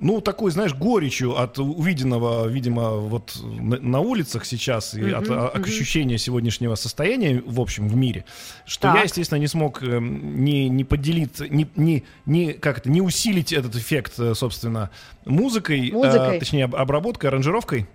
ну, 0.00 0.20
такой, 0.20 0.50
знаешь, 0.50 0.74
горечью 0.74 1.38
от 1.38 1.56
увиденного, 1.60 2.48
видимо, 2.48 2.90
вот 2.96 3.36
на, 3.44 3.78
на 3.78 4.00
улицах 4.00 4.44
сейчас 4.44 4.94
и 4.94 5.12
от 5.12 5.30
а, 5.30 5.48
ощущения 5.50 6.18
сегодняшнего 6.18 6.74
состояния, 6.74 7.40
в 7.46 7.60
общем, 7.60 7.86
в 7.88 7.94
мире, 7.94 8.24
что 8.66 8.88
Так. 8.88 8.96
я, 8.96 9.02
естественно, 9.04 9.38
не 9.38 9.46
смог 9.46 9.80
эм, 9.84 10.42
не, 10.44 10.68
не 10.68 10.82
поделиться, 10.82 11.48
не, 11.48 11.68
не, 11.76 12.02
не, 12.26 12.54
как 12.54 12.78
это, 12.78 12.90
не 12.90 13.00
усилить 13.00 13.52
этот 13.52 13.76
эффект, 13.76 14.18
э, 14.18 14.34
собственно, 14.34 14.90
музыкой, 15.24 15.90
э, 15.90 15.92
Музыкой. 15.92 16.40
точнее, 16.40 16.64
об- 16.64 16.74
обработкой, 16.74 17.30
аранжировкой. 17.30 17.86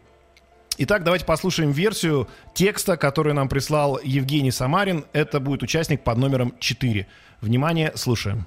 Итак, 0.79 1.03
давайте 1.03 1.25
послушаем 1.25 1.71
версию 1.71 2.27
текста, 2.53 2.97
который 2.97 3.33
нам 3.33 3.49
прислал 3.49 3.99
Евгений 4.03 4.51
Самарин. 4.51 5.05
Это 5.11 5.39
будет 5.39 5.63
участник 5.63 6.03
под 6.03 6.19
номером 6.19 6.53
4. 6.59 7.07
Внимание, 7.41 7.91
слушаем. 7.95 8.45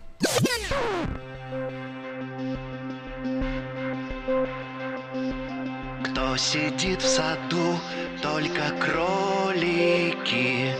Кто 6.04 6.36
сидит 6.36 7.02
в 7.02 7.08
саду, 7.08 7.76
только 8.22 8.62
кролики, 8.78 10.72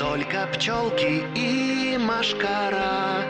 только 0.00 0.48
пчелки 0.52 1.22
и 1.36 1.96
машкара. 1.96 3.24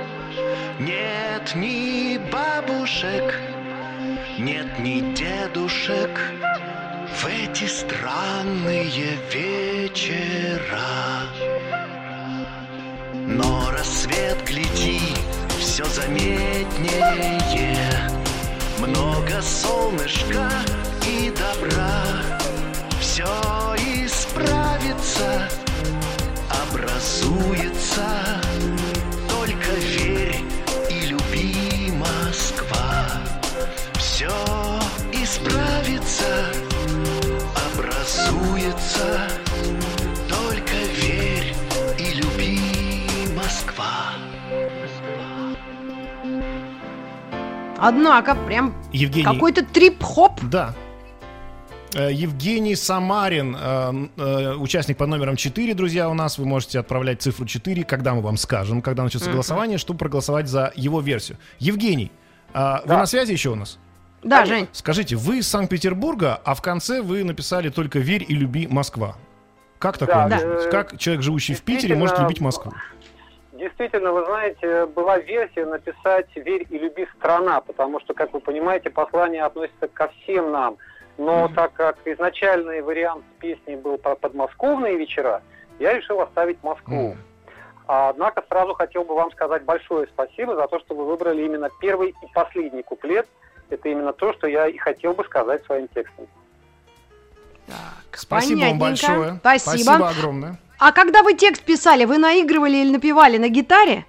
Нет 0.81 1.55
ни 1.55 2.17
бабушек, 2.33 3.39
нет 4.39 4.79
ни 4.79 5.15
дедушек 5.15 6.19
в 7.15 7.27
эти 7.27 7.65
странные 7.65 9.19
вечера. 9.33 10.81
Но 13.15 13.71
рассвет, 13.71 14.43
гляди, 14.47 15.01
все 15.59 15.85
заметнее. 15.85 16.51
Много 18.79 19.41
солнышка 19.43 20.51
и 21.07 21.31
добра. 21.31 22.39
Все 23.01 23.25
исправится, 24.05 25.49
однако, 47.79 48.35
прям 48.35 48.75
Евгений. 48.93 49.25
какой-то 49.25 49.65
трип-хоп. 49.65 50.41
Да. 50.43 50.75
Э, 51.95 52.13
Евгений 52.13 52.77
Самарин, 52.77 53.57
э, 53.59 54.09
э, 54.17 54.55
участник 54.55 54.97
под 54.99 55.09
номером 55.09 55.37
4, 55.37 55.73
друзья, 55.75 56.09
у 56.11 56.15
нас. 56.15 56.39
Вы 56.39 56.45
можете 56.45 56.79
отправлять 56.79 57.23
цифру 57.23 57.47
4, 57.47 57.85
когда 57.85 58.15
мы 58.15 58.21
вам 58.21 58.37
скажем, 58.37 58.83
когда 58.83 59.03
начнется 59.03 59.31
голосование, 59.31 59.79
чтобы 59.79 59.99
проголосовать 59.99 60.49
за 60.49 60.73
его 60.77 61.01
версию. 61.01 61.39
Евгений, 61.59 62.11
а 62.53 62.81
вы 62.83 62.89
Да. 62.89 62.99
на 62.99 63.07
связи 63.07 63.33
еще 63.33 63.51
у 63.51 63.55
нас? 63.55 63.79
Да, 64.23 64.45
Жень. 64.45 64.67
Скажите, 64.73 65.17
вы 65.17 65.39
из 65.39 65.49
Санкт-Петербурга, 65.49 66.41
а 66.45 66.55
в 66.55 66.63
конце 66.63 67.01
вы 67.01 67.23
написали 67.23 67.69
только 67.69 67.99
«Верь 68.01 68.25
и 68.27 68.35
люби 68.35 68.67
Москва». 68.67 69.17
Как 69.79 69.99
такое 69.99 70.29
Да, 70.29 70.29
может 70.29 70.49
быть? 70.49 70.71
Как 70.71 70.99
человек, 70.99 71.23
живущий 71.23 71.55
в 71.55 71.63
Питере, 71.63 71.95
может 71.97 72.19
любить 72.19 72.41
Москву? 72.41 72.73
Действительно, 73.59 74.13
вы 74.13 74.25
знаете, 74.27 74.87
была 74.87 75.19
версия 75.19 75.65
написать 75.65 76.29
«Верь 76.35 76.67
и 76.69 76.79
люби 76.79 77.07
страна», 77.17 77.61
потому 77.61 78.01
что, 78.01 78.13
как 78.13 78.33
вы 78.33 78.41
понимаете, 78.41 78.91
послание 78.91 79.45
относится 79.45 79.89
ко 79.89 80.09
всем 80.09 80.53
нам. 80.53 80.77
Но 81.19 81.49
так 81.49 81.73
как 81.73 81.97
изначальный 82.05 82.83
вариант 82.83 83.25
песни 83.39 83.75
был 83.75 83.97
про 83.97 84.17
подмосковные 84.17 84.97
вечера, 84.97 85.43
я 85.79 85.95
решил 85.95 86.21
оставить 86.21 86.63
Москву. 86.63 87.17
А, 87.87 88.11
Однако 88.11 88.45
сразу 88.49 88.75
хотел 88.75 89.05
бы 89.05 89.15
вам 89.15 89.31
сказать 89.33 89.63
большое 89.63 90.07
спасибо 90.09 90.55
за 90.57 90.67
то, 90.67 90.79
что 90.81 90.95
вы 90.95 91.07
выбрали 91.07 91.43
именно 91.43 91.71
первый 91.81 92.11
и 92.11 92.33
последний 92.35 92.83
куплет. 92.83 93.27
Это 93.71 93.89
именно 93.89 94.13
то, 94.13 94.33
что 94.35 94.47
я 94.47 94.67
и 94.67 94.77
хотел 94.77 95.15
бы 95.15 95.25
сказать 95.25 95.65
своим 95.65 95.89
текстом. 95.89 96.27
Так, 97.67 98.17
Спасибо 98.17 98.61
вам 98.61 98.79
понятненько. 98.79 99.07
большое. 99.09 99.37
Спасибо. 99.41 99.83
Спасибо 99.83 100.09
огромное. 100.09 100.59
А 100.79 100.93
когда 100.93 101.23
вы 101.23 101.35
текст 101.35 101.63
писали, 101.63 102.05
вы 102.05 102.19
наигрывали 102.19 102.77
или 102.77 102.93
напевали 102.93 103.39
на 103.39 103.49
гитаре? 103.49 104.05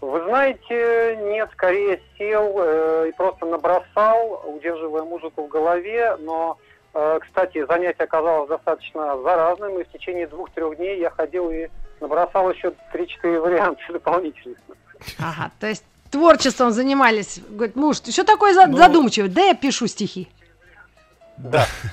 Вы 0.00 0.22
знаете, 0.24 1.16
нет, 1.32 1.48
скорее 1.52 2.00
сел 2.18 2.54
э, 2.58 3.06
и 3.08 3.12
просто 3.12 3.46
набросал, 3.46 4.42
удерживая 4.54 5.02
музыку 5.04 5.46
в 5.46 5.48
голове, 5.48 6.16
но, 6.20 6.58
э, 6.92 7.18
кстати, 7.22 7.64
занятие 7.66 8.04
оказалось 8.04 8.48
достаточно 8.50 9.16
заразным, 9.22 9.78
и 9.80 9.84
в 9.84 9.88
течение 9.90 10.26
двух-трех 10.26 10.76
дней 10.76 10.98
я 11.00 11.08
ходил 11.08 11.50
и 11.50 11.68
набросал 12.00 12.50
еще 12.50 12.72
3-4 12.92 13.40
варианта 13.40 13.80
дополнительных. 13.92 14.58
Ага, 15.18 15.50
то 15.58 15.68
есть 15.68 15.84
творчеством 16.10 16.72
занимались. 16.72 17.40
Говорит, 17.48 17.76
муж, 17.76 18.00
ты 18.00 18.12
что 18.12 18.24
такой 18.24 18.52
за- 18.52 18.66
Ну- 18.66 18.76
задумчивый? 18.76 19.30
Да 19.30 19.40
я 19.42 19.54
пишу 19.54 19.86
стихи. 19.86 20.28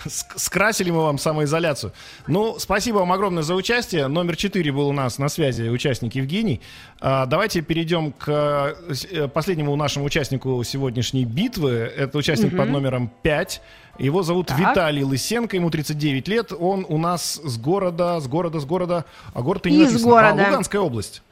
Ск- 0.06 0.38
Скрасили 0.38 0.92
мы 0.92 1.02
вам 1.04 1.18
самоизоляцию. 1.18 1.94
Ну, 2.28 2.60
спасибо 2.60 2.98
вам 2.98 3.12
огромное 3.12 3.42
за 3.44 3.56
участие. 3.56 4.08
Номер 4.08 4.36
4 4.36 4.72
был 4.72 4.88
у 4.90 4.94
нас 4.94 5.18
на 5.18 5.30
связи 5.30 5.64
участник 5.64 6.14
Евгений. 6.16 6.62
А, 7.00 7.26
давайте 7.26 7.62
перейдем 7.62 8.12
к 8.12 8.26
э, 8.28 8.94
э, 9.12 9.28
последнему 9.28 9.76
нашему 9.76 10.06
участнику 10.06 10.64
сегодняшней 10.64 11.26
битвы. 11.26 11.72
Это 11.72 12.18
участник 12.18 12.56
под 12.56 12.70
номером 12.70 13.12
5. 13.24 13.62
Его 13.98 14.22
зовут 14.24 14.48
Так. 14.48 14.60
Виталий 14.60 15.04
Лысенко, 15.04 15.56
ему 15.56 15.70
39 15.72 16.28
лет. 16.28 16.54
Он 16.58 16.86
у 16.88 16.98
нас 16.98 17.42
с 17.44 17.58
города, 17.58 18.20
с 18.20 18.28
города, 18.28 18.60
с 18.60 18.66
города, 18.66 19.06
а 19.34 19.42
город 19.42 19.66
и 19.66 19.72
не 19.72 19.78
Из 19.78 19.88
написано. 19.92 20.12
города. 20.12 20.44
А, 20.44 20.46
Луганская 20.48 20.82
область. 20.82 21.24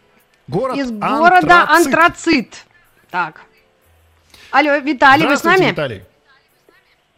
Город 0.48 0.78
Из 0.78 0.90
города 0.92 1.62
Антрацит. 1.70 1.86
Антрацит. 1.88 2.66
Так. 3.12 3.42
Алло, 4.52 4.78
Виталий, 4.78 5.28
вы 5.28 5.38
с 5.38 5.44
нами? 5.44 5.66
Виталий. 5.66 6.02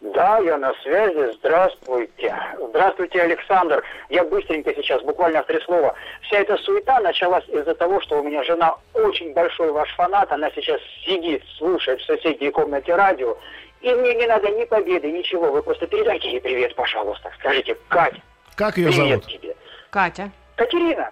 Да, 0.01 0.39
я 0.39 0.57
на 0.57 0.73
связи. 0.81 1.31
Здравствуйте. 1.37 2.35
Здравствуйте, 2.69 3.21
Александр. 3.21 3.83
Я 4.09 4.23
быстренько 4.23 4.73
сейчас, 4.73 5.01
буквально 5.03 5.43
в 5.43 5.45
три 5.45 5.59
слова. 5.61 5.93
Вся 6.23 6.39
эта 6.39 6.57
суета 6.57 6.99
началась 7.01 7.47
из-за 7.47 7.75
того, 7.75 8.01
что 8.01 8.19
у 8.19 8.23
меня 8.23 8.43
жена 8.43 8.75
очень 8.95 9.31
большой 9.33 9.71
ваш 9.71 9.93
фанат. 9.95 10.31
Она 10.31 10.49
сейчас 10.51 10.81
сидит, 11.05 11.43
слушает 11.57 12.01
в 12.01 12.05
соседней 12.05 12.49
комнате 12.49 12.95
радио. 12.95 13.37
И 13.81 13.93
мне 13.93 14.15
не 14.15 14.25
надо 14.25 14.49
ни 14.49 14.65
победы, 14.65 15.11
ничего. 15.11 15.51
Вы 15.51 15.61
просто 15.61 15.85
передайте 15.85 16.31
ей 16.31 16.41
привет, 16.41 16.73
пожалуйста. 16.75 17.31
Скажите, 17.39 17.75
Кать, 17.87 18.15
Как 18.55 18.77
ее 18.77 18.87
привет 18.89 19.23
зовут? 19.23 19.27
тебе. 19.27 19.55
Катя. 19.91 20.31
Катерина. 20.55 21.11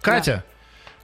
Катя. 0.00 0.44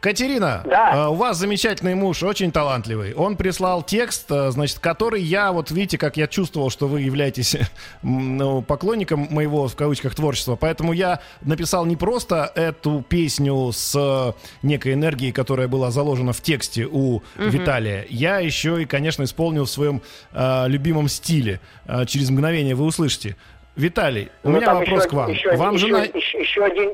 Катерина, 0.05 0.61
Да. 0.67 0.93
э, 0.95 1.09
у 1.09 1.15
вас 1.15 1.39
замечательный 1.39 1.95
муж, 1.95 2.23
очень 2.23 2.53
талантливый. 2.53 3.15
Он 3.15 3.37
прислал 3.39 3.83
текст, 3.83 4.31
э, 4.31 4.51
значит, 4.51 4.79
который 4.79 5.23
я, 5.23 5.51
вот 5.51 5.71
видите, 5.71 5.97
как 5.97 6.19
я 6.19 6.27
чувствовал, 6.27 6.69
что 6.69 6.87
вы 6.89 7.01
являетесь 7.01 7.57
ну, 8.03 8.61
поклонником 8.61 9.29
моего, 9.31 9.67
в 9.67 9.75
кавычках, 9.77 10.15
творчества. 10.15 10.57
Поэтому 10.57 10.93
я 10.93 11.21
написал 11.41 11.87
не 11.87 11.97
просто 11.97 12.53
эту 12.55 13.01
песню 13.09 13.71
с 13.73 13.95
э, 13.97 14.33
некой 14.63 14.93
энергией, 14.93 15.33
которая 15.33 15.69
была 15.69 15.91
заложена 15.91 16.35
в 16.35 16.43
тексте 16.43 16.87
у 16.87 17.23
Виталия. 17.37 18.05
Я 18.11 18.41
еще 18.41 18.83
и, 18.83 18.85
конечно, 18.85 19.23
исполнил 19.23 19.65
в 19.65 19.71
своем 19.71 20.03
э, 20.33 20.65
любимом 20.69 21.09
стиле. 21.09 21.61
Э, 21.87 22.05
через 22.05 22.29
мгновение 22.29 22.75
вы 22.75 22.85
услышите. 22.85 23.37
Виталий, 23.75 24.29
у 24.43 24.51
Ну, 24.51 24.59
меня 24.59 24.75
вопрос 24.75 25.01
еще, 25.01 25.09
к 25.09 25.13
вам. 25.15 25.31
Еще, 25.31 25.57
вам 25.57 25.75
еще- 25.77 25.87
жена... 25.87 26.03
еще- 26.05 26.41
еще 26.41 26.63
один... 26.63 26.91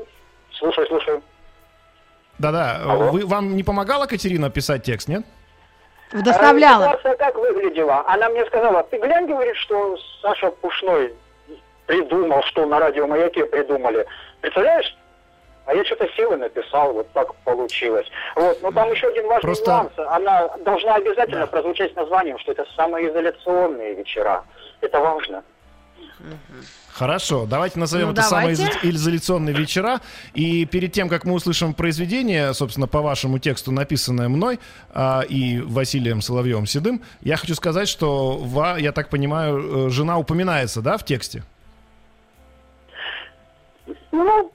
Слушай, 0.53 0.87
слушай. 0.87 1.19
Да-да, 2.41 2.81
вы, 3.13 3.27
вам 3.27 3.55
не 3.55 3.63
помогала 3.63 4.07
Катерина 4.07 4.49
писать 4.49 4.83
текст, 4.83 5.09
нет? 5.09 5.25
Вдохновляла. 6.11 6.87
А 6.87 6.89
ситуация 6.97 7.17
как 7.17 7.37
выглядела? 7.37 8.03
Она 8.09 8.31
мне 8.31 8.45
сказала, 8.47 8.83
ты 8.85 8.99
глянь, 8.99 9.27
говорит, 9.27 9.55
что 9.57 9.97
Саша 10.23 10.51
Пушной 10.51 11.13
придумал, 11.87 12.43
что 12.45 12.65
на 12.65 12.81
радио 12.81 13.07
«Маяке» 13.07 13.45
придумали. 13.45 14.07
Представляешь? 14.41 14.97
А 15.67 15.75
я 15.75 15.85
что-то 15.85 16.09
сел 16.17 16.33
и 16.33 16.37
написал, 16.37 16.95
вот 16.95 17.13
так 17.13 17.35
получилось. 17.45 18.07
Вот, 18.35 18.61
но 18.63 18.73
там 18.73 18.91
еще 18.91 19.09
один 19.09 19.27
важный 19.29 19.43
Просто- 19.43 19.71
нюанс. 19.71 19.93
Она 19.99 20.49
должна 20.65 20.95
обязательно 20.95 21.47
прозвучать 21.47 21.93
с 21.93 21.97
названием, 21.97 22.39
что 22.39 22.53
это 22.53 22.65
самоизоляционные 22.75 23.95
вечера. 23.95 24.45
Это 24.81 24.99
важно. 24.99 25.45
Хорошо, 26.93 27.47
давайте 27.47 27.79
назовем 27.79 28.09
Ну, 28.09 28.13
это 28.13 28.29
давайте. 28.29 28.67
самоизоляционные 28.67 29.55
вечера. 29.55 30.01
И 30.35 30.67
перед 30.67 30.93
тем, 30.93 31.09
как 31.09 31.25
мы 31.25 31.33
услышим 31.35 31.73
произведение, 31.73 32.53
собственно, 32.53 32.87
по 32.87 33.01
вашему 33.01 33.39
тексту, 33.39 33.73
написанное 33.73 34.29
мной 34.29 34.61
а, 34.93 35.23
и 35.23 35.61
Василием 35.61 36.21
Соловьевым 36.21 36.67
Седым, 36.67 37.03
я 37.23 37.37
хочу 37.37 37.55
сказать, 37.55 37.89
что, 37.89 38.37
ва- 38.37 38.77
я 38.79 38.93
так 38.93 39.09
понимаю, 39.09 39.87
э, 39.87 39.91
жена 39.91 40.19
упоминается, 40.19 40.83
да, 40.83 40.99
в 40.99 41.05
тексте? 41.05 41.43
Ну, 44.13 44.53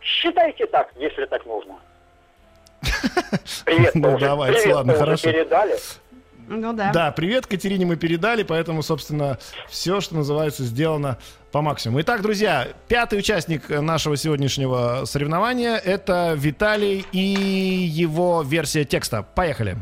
считайте 0.00 0.66
так, 0.66 0.90
если 0.96 1.26
так 1.26 1.46
нужно. 1.46 1.76
Привет, 3.64 3.94
Ну, 3.94 4.18
давайте, 4.18 4.74
ладно, 4.74 4.94
хорошо. 4.94 5.30
передали. 5.30 5.76
Ну 6.48 6.72
да. 6.72 6.92
Да, 6.92 7.12
привет 7.12 7.46
Катерине 7.46 7.86
мы 7.86 7.96
передали, 7.96 8.42
поэтому, 8.42 8.82
собственно, 8.82 9.38
все, 9.68 10.00
что 10.00 10.16
называется, 10.16 10.64
сделано 10.64 11.18
по 11.52 11.62
максимуму. 11.62 12.00
Итак, 12.00 12.22
друзья, 12.22 12.68
пятый 12.88 13.18
участник 13.18 13.68
нашего 13.68 14.16
сегодняшнего 14.16 15.04
соревнования– 15.04 15.76
это 15.84 16.34
Виталий 16.36 17.06
и 17.12 17.18
его 17.18 18.42
версия 18.42 18.84
текста. 18.84 19.22
Поехали. 19.22 19.76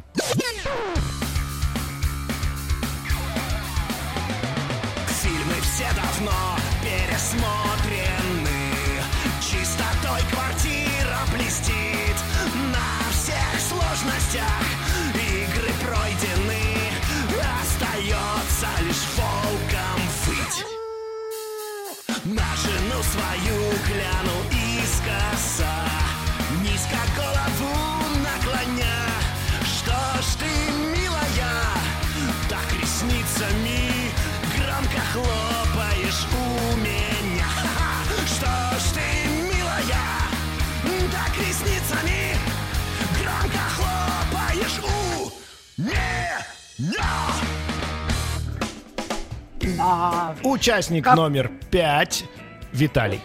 Да. 49.77 50.35
Участник 50.43 51.05
Как- 51.05 51.17
номер 51.17 51.51
пять 51.71 52.25
Виталий. 52.73 53.21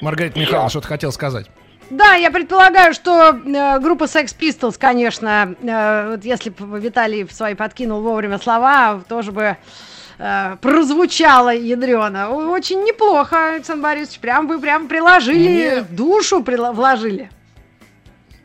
Маргарита 0.00 0.38
Михайловна 0.38 0.70
что-то 0.70 0.88
хотел 0.88 1.12
сказать. 1.12 1.46
Да, 1.90 2.14
я 2.14 2.30
предполагаю, 2.30 2.94
что 2.94 3.30
э, 3.44 3.78
группа 3.80 4.04
Sex 4.04 4.34
Pistols, 4.38 4.76
конечно, 4.78 5.54
э, 5.62 6.10
вот 6.12 6.24
если 6.24 6.48
бы 6.50 6.80
Виталий 6.80 7.24
в 7.24 7.32
свои 7.32 7.54
подкинул 7.54 8.00
вовремя 8.00 8.38
слова, 8.38 9.02
тоже 9.08 9.30
бы 9.30 9.56
э, 10.18 10.56
прозвучало 10.62 11.54
ядрено. 11.54 12.30
Очень 12.30 12.82
неплохо, 12.84 13.50
Александр 13.54 13.82
Борисович. 13.82 14.20
Прям 14.20 14.48
вы 14.48 14.58
прям 14.58 14.88
приложили, 14.88 15.48
Мне- 15.48 15.82
душу 15.82 16.42
прила- 16.42 16.72
вложили. 16.72 17.30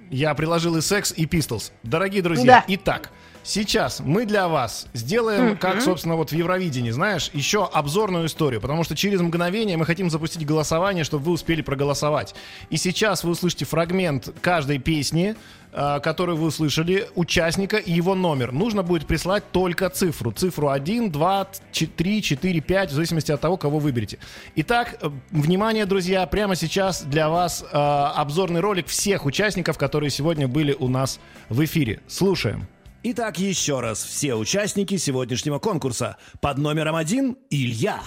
Я 0.10 0.34
приложил 0.34 0.78
и 0.78 0.82
секс, 0.82 1.14
и 1.16 1.26
Pistols. 1.26 1.72
Дорогие 1.84 2.22
друзья, 2.22 2.46
Да. 2.46 2.66
итак, 2.68 3.12
Сейчас 3.48 4.02
мы 4.02 4.26
для 4.26 4.50
вас 4.50 4.88
сделаем, 4.94 5.56
как, 5.58 5.82
собственно, 5.82 6.18
вот 6.18 6.32
в 6.32 6.36
Евровидении, 6.36 6.92
знаешь, 6.92 7.30
еще 7.32 7.64
обзорную 7.64 8.26
историю, 8.26 8.60
потому 8.60 8.84
что 8.84 8.94
через 8.94 9.22
мгновение 9.22 9.78
мы 9.78 9.86
хотим 9.86 10.10
запустить 10.10 10.46
голосование, 10.46 11.06
чтобы 11.06 11.24
вы 11.24 11.32
успели 11.32 11.62
проголосовать. 11.62 12.36
И 12.70 12.76
сейчас 12.76 13.24
вы 13.24 13.32
услышите 13.32 13.64
фрагмент 13.64 14.34
каждой 14.42 14.80
песни, 14.80 15.38
э, 15.78 16.00
которую 16.02 16.38
вы 16.38 16.48
услышали, 16.48 17.08
участника 17.16 17.78
и 17.78 17.92
его 17.92 18.16
номер. 18.16 18.52
Нужно 18.52 18.82
будет 18.82 19.06
прислать 19.06 19.44
только 19.52 19.90
цифру. 19.90 20.32
Цифру 20.32 20.70
1, 20.70 21.12
2, 21.12 21.48
3, 21.96 22.22
4, 22.22 22.62
5, 22.62 22.90
в 22.90 22.94
зависимости 22.94 23.32
от 23.32 23.40
того, 23.40 23.58
кого 23.58 23.78
выберете. 23.80 24.18
Итак, 24.56 24.98
э, 25.02 25.10
внимание, 25.32 25.86
друзья, 25.86 26.26
прямо 26.26 26.56
сейчас 26.56 27.04
для 27.04 27.30
вас 27.30 27.64
э, 27.64 27.78
обзорный 27.78 28.60
ролик 28.60 28.88
всех 28.88 29.26
участников, 29.26 29.78
которые 29.78 30.10
сегодня 30.10 30.48
были 30.48 30.76
у 30.78 30.88
нас 30.88 31.20
в 31.50 31.64
эфире. 31.64 32.02
Слушаем. 32.08 32.68
Итак, 33.04 33.38
еще 33.38 33.80
раз, 33.80 34.04
все 34.04 34.34
участники 34.34 34.98
сегодняшнего 34.98 35.60
конкурса. 35.60 36.18
Под 36.42 36.58
номером 36.58 36.96
один 36.96 37.38
Илья. 37.50 38.02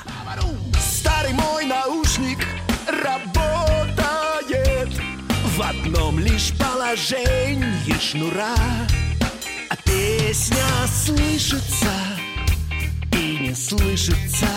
Старый 0.79 1.33
мой 1.33 1.65
наушник 1.65 2.39
работает 2.87 3.40
в 5.61 5.63
одном 5.63 6.19
лишь 6.19 6.53
положении 6.59 8.01
шнура. 8.01 8.55
А 9.69 9.77
песня 9.85 10.65
слышится 10.87 11.93
и 13.13 13.37
не 13.43 13.55
слышится 13.55 14.49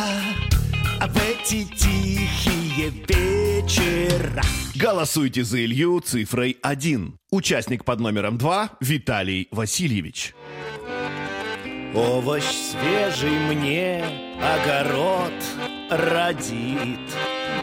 а 1.02 1.08
в 1.08 1.18
эти 1.18 1.66
тихие 1.66 2.90
вечера. 3.06 4.42
Голосуйте 4.76 5.44
за 5.44 5.66
Илью 5.66 6.00
цифрой 6.00 6.58
1. 6.62 7.18
Участник 7.32 7.84
под 7.84 8.00
номером 8.00 8.38
2 8.38 8.70
Виталий 8.80 9.50
Васильевич. 9.52 10.34
Овощ 11.94 12.46
свежий 12.46 13.38
мне 13.50 14.06
огород 14.42 15.34
родит 15.90 17.00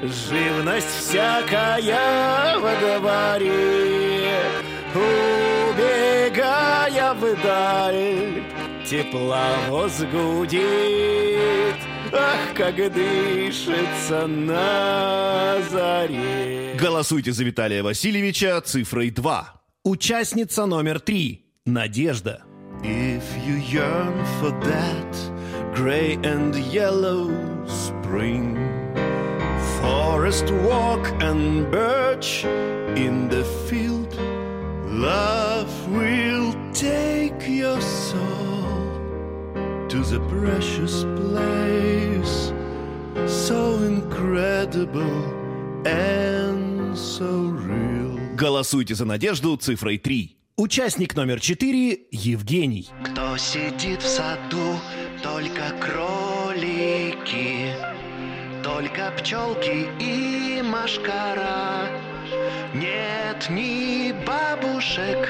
Живность 0.02 0.88
всякая 0.88 2.58
во 2.58 2.74
дворе 2.98 4.40
Убегая 5.74 7.12
вдаль 7.14 8.42
Тепловоз 8.86 10.02
гудит 10.10 11.76
Ах, 12.12 12.54
как 12.54 12.76
дышится 12.76 14.26
на 14.26 15.58
заре 15.70 16.74
Голосуйте 16.80 17.32
за 17.32 17.44
Виталия 17.44 17.82
Васильевича 17.82 18.62
цифрой 18.62 19.10
2. 19.10 19.62
Участница 19.84 20.64
номер 20.64 20.98
3 20.98 21.44
Надежда. 21.66 22.42
If 22.82 23.22
you 23.46 23.58
yearn 23.58 24.24
for 24.40 24.50
that 24.62 25.14
gray 25.74 26.18
and 26.24 26.54
yellow 26.72 27.30
spring, 27.66 28.56
forest 29.80 30.50
walk 30.64 31.04
and 31.22 31.70
birch 31.70 32.44
in 32.96 33.28
the 33.28 33.44
field, 33.66 34.14
love 34.86 35.70
will 35.88 36.54
take 36.72 37.48
your 37.48 37.80
soul 37.80 38.20
to 39.88 39.98
the 40.04 40.20
precious 40.28 41.04
place, 41.18 42.52
so 43.26 43.78
incredible 43.82 45.24
and 45.86 46.96
so 46.96 47.50
real. 47.50 48.18
Голосуйте 48.36 48.94
за 48.94 49.04
Надежду 49.04 49.56
цифрой 49.56 49.98
3. 49.98 50.36
Участник 50.56 51.16
номер 51.16 51.40
4 51.40 51.98
Евгений. 52.10 52.88
Кто 53.04 53.36
сидит 53.36 54.02
в 54.02 54.06
саду, 54.06 54.78
только 55.22 55.72
кролики, 55.80 57.74
только 58.80 59.12
пчелки 59.18 59.88
и 59.98 60.62
машкара. 60.62 61.86
Нет 62.72 63.50
ни 63.50 64.12
бабушек, 64.24 65.28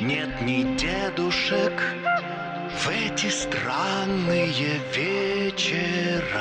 нет 0.00 0.40
ни 0.40 0.62
дедушек 0.78 1.72
в 2.80 2.88
эти 2.88 3.28
странные 3.28 4.80
вечера. 4.96 6.40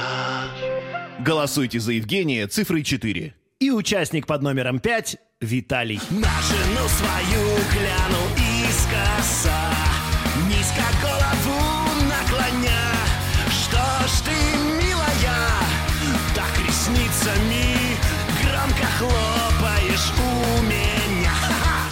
Голосуйте 1.20 1.80
за 1.82 1.92
Евгения 1.92 2.48
цифрой 2.48 2.84
4. 2.84 3.34
И 3.60 3.72
участник 3.72 4.28
под 4.28 4.44
номером 4.44 4.80
5 4.80 5.18
Виталий. 5.42 6.00
На 6.10 6.32
жену 6.42 6.88
свою 6.88 7.58
гляну 7.74 8.24
искоса 8.66 9.60
Низко 10.48 10.84
голову 11.02 11.47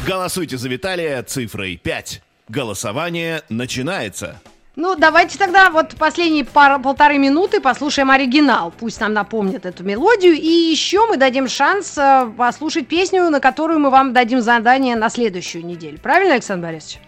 Голосуйте 0.06 0.58
за 0.58 0.70
Виталия 0.70 1.24
цифрой 1.24 1.78
5. 1.78 2.22
Голосование 2.48 3.42
начинается. 3.50 4.40
Ну, 4.76 4.96
давайте 4.96 5.38
тогда 5.40 5.72
вот 5.72 5.96
последние 5.98 6.44
пара, 6.46 6.78
полторы 6.78 7.18
минуты 7.18 7.60
послушаем 7.60 8.12
оригинал. 8.12 8.72
Пусть 8.78 9.00
нам 9.00 9.14
напомнит 9.14 9.66
эту 9.66 9.84
мелодию. 9.84 10.34
И 10.34 10.48
еще 10.48 11.08
мы 11.08 11.18
дадим 11.18 11.48
шанс 11.48 11.98
э, 11.98 12.30
послушать 12.38 12.88
песню, 12.88 13.30
на 13.32 13.40
которую 13.40 13.80
мы 13.80 13.90
вам 13.90 14.14
дадим 14.14 14.42
задание 14.42 14.96
на 14.96 15.10
следующую 15.10 15.66
неделю. 15.66 15.98
Правильно, 15.98 16.34
Александр 16.36 16.68
Борисович? 16.68 17.00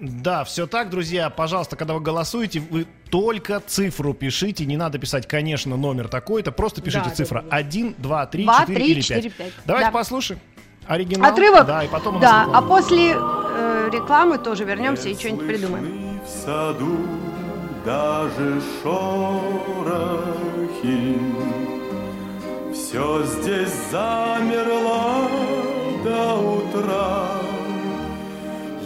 Да, 0.00 0.44
все 0.44 0.66
так, 0.66 0.88
друзья. 0.90 1.28
Пожалуйста, 1.28 1.76
когда 1.76 1.94
вы 1.94 2.00
голосуете, 2.00 2.60
вы 2.60 2.86
только 3.10 3.60
цифру 3.66 4.14
пишите. 4.14 4.64
Не 4.64 4.76
надо 4.76 4.98
писать, 4.98 5.26
конечно, 5.26 5.76
номер 5.76 6.08
такой-то. 6.08 6.52
Просто 6.52 6.80
пишите 6.80 7.10
Да, 7.10 7.14
цифра 7.14 7.42
да, 7.42 7.56
1, 7.56 7.96
2, 7.98 8.26
3, 8.26 8.44
Два, 8.44 8.60
4 8.60 8.74
три, 8.78 8.86
или 8.92 9.00
четыре, 9.00 9.30
5. 9.30 9.32
пять. 9.36 9.52
Давайте 9.66 9.88
Да. 9.88 9.92
послушаем. 9.92 10.40
Оригинал. 10.88 11.30
Отрывок? 11.32 11.66
Да, 11.66 11.84
и 11.84 11.88
потом 11.88 12.16
у 12.16 12.18
нас 12.18 12.30
Да, 12.30 12.46
а 12.52 12.62
после 12.62 13.16
э, 13.16 13.90
рекламы 13.92 14.38
тоже 14.38 14.64
вернемся 14.64 15.08
и 15.08 15.14
что-нибудь 15.14 15.46
придумаем. 15.46 16.20
В 16.24 16.28
саду 16.28 16.96
даже 17.84 18.60
шорохи 18.82 20.18
Все 22.72 23.22
здесь 23.24 23.72
замерло 23.90 25.28
до 26.04 26.34
утра 26.34 27.28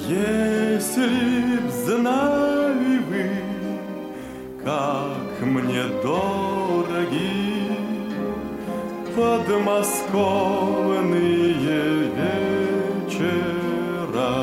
Если 0.06 1.56
б 1.58 1.70
знали 1.70 2.98
вы, 3.08 3.30
как 4.64 5.40
мне 5.46 5.84
дороги 6.02 7.59
Подмосковные 9.16 11.52
вечера 12.16 14.34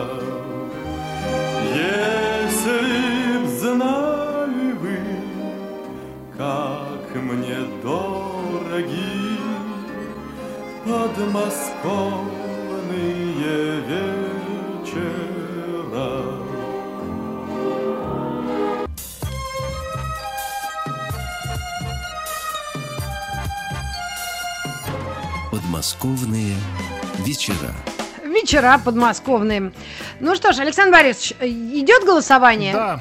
если 1.74 3.40
б 3.40 3.42
знали 3.48 4.70
вы, 4.82 5.00
как 6.38 7.08
мне 7.16 7.60
дороги 7.82 9.38
подмосковные 10.86 13.82
вечера. 14.84 16.37
Подмосковные 25.78 26.56
вечера. 27.20 27.72
Вечера 28.26 28.82
подмосковные. 28.84 29.72
Ну 30.20 30.36
что 30.36 30.52
ж, 30.52 30.58
Александр 30.58 30.92
Борисович, 30.94 31.34
э, 31.40 31.48
идет 31.48 32.04
голосование? 32.04 32.74
Да. 32.74 33.00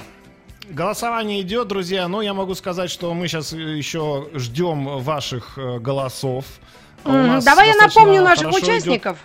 Голосование 0.68 1.40
идет, 1.40 1.68
друзья. 1.68 2.06
Но 2.06 2.20
я 2.20 2.34
могу 2.34 2.54
сказать, 2.54 2.90
что 2.90 3.14
мы 3.14 3.28
сейчас 3.28 3.54
еще 3.54 4.28
ждем 4.34 4.98
ваших 4.98 5.56
э, 5.56 5.78
голосов. 5.78 6.44
Нас 7.02 7.42
Давай 7.46 7.68
я 7.68 7.76
напомню 7.76 8.20
наших 8.20 8.44
хорошо 8.44 8.58
идет- 8.58 8.68
участников. 8.68 9.18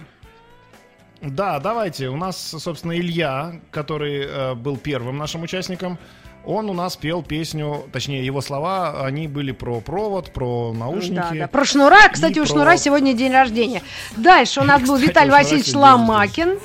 Да, 1.22 1.60
давайте. 1.60 2.08
У 2.08 2.16
нас, 2.16 2.56
собственно, 2.58 2.98
Илья, 2.98 3.60
который 3.70 4.28
э, 4.28 4.54
был 4.54 4.78
первым 4.78 5.18
нашим 5.18 5.42
участником. 5.44 6.00
Он 6.46 6.70
у 6.70 6.74
нас 6.74 6.98
пел 6.98 7.22
песню, 7.22 7.84
точнее, 7.92 8.26
его 8.26 8.42
слова, 8.42 9.06
они 9.06 9.28
были 9.28 9.52
про 9.52 9.80
провод, 9.80 10.34
про 10.34 10.74
наушники. 10.74 11.16
Да, 11.16 11.30
да. 11.32 11.48
Про 11.48 11.66
Шнура, 11.66 12.10
кстати, 12.12 12.40
у 12.40 12.44
про- 12.44 12.50
Шнура 12.50 12.78
сегодня 12.78 13.14
день 13.14 13.32
рождения. 13.32 13.84
Дальше 14.18 14.62
у 14.62 14.64
нас 14.64 14.82
был 14.88 14.96
Кстати, 14.96 15.10
Виталий 15.10 15.32
Васильевич 15.32 15.74
Ломакин. 15.74 16.58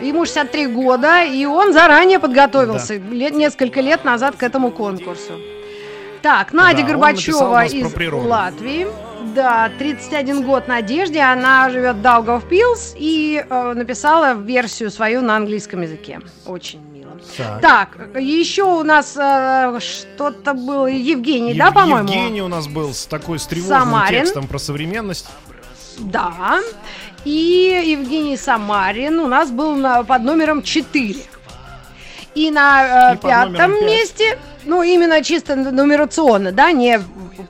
Ему 0.00 0.24
63 0.24 0.68
года, 0.68 1.24
и 1.24 1.44
он 1.44 1.72
заранее 1.72 2.18
подготовился 2.18 2.96
лет, 2.96 3.34
несколько 3.34 3.80
лет 3.80 4.04
назад 4.04 4.36
к 4.36 4.42
этому 4.42 4.70
конкурсу. 4.70 5.34
Так, 6.22 6.52
Надя 6.52 6.82
Да, 6.82 6.88
Горбачева 6.88 7.64
из. 7.66 7.94
Латвии. 8.12 8.86
Да, 9.34 9.70
31 9.78 10.42
год 10.42 10.68
Надежде, 10.68 11.20
она 11.20 11.68
живет 11.70 11.96
в 11.96 12.02
Даугавпилс 12.02 12.94
и 12.96 13.44
э, 13.48 13.72
написала 13.74 14.34
версию 14.34 14.90
свою 14.90 15.20
на 15.22 15.36
английском 15.36 15.82
языке. 15.82 16.20
Очень. 16.46 16.80
Так, 17.36 17.60
так 17.60 18.20
еще 18.20 18.62
у 18.64 18.82
нас 18.82 19.16
э, 19.16 19.78
что-то 19.80 20.54
было, 20.54 20.86
Евгений, 20.86 21.50
Ев- 21.52 21.58
да, 21.58 21.70
по-моему? 21.72 22.08
Евгений 22.08 22.42
у 22.42 22.48
нас 22.48 22.66
был 22.68 22.92
с 22.94 23.06
такой 23.06 23.38
с 23.38 23.46
тревожным 23.46 23.80
Самарин. 23.80 24.20
текстом 24.22 24.46
про 24.46 24.58
современность. 24.58 25.26
Да, 25.98 26.60
и 27.24 27.82
Евгений 27.86 28.36
Самарин 28.36 29.18
у 29.20 29.26
нас 29.26 29.50
был 29.50 29.74
на, 29.74 30.04
под 30.04 30.22
номером 30.22 30.62
4. 30.62 31.16
И 32.34 32.50
на 32.50 33.12
э, 33.12 33.14
и 33.14 33.18
пятом 33.18 33.72
месте, 33.84 34.38
ну, 34.64 34.82
именно 34.82 35.22
чисто 35.22 35.56
нумерационно, 35.56 36.52
да, 36.52 36.72
не 36.72 37.00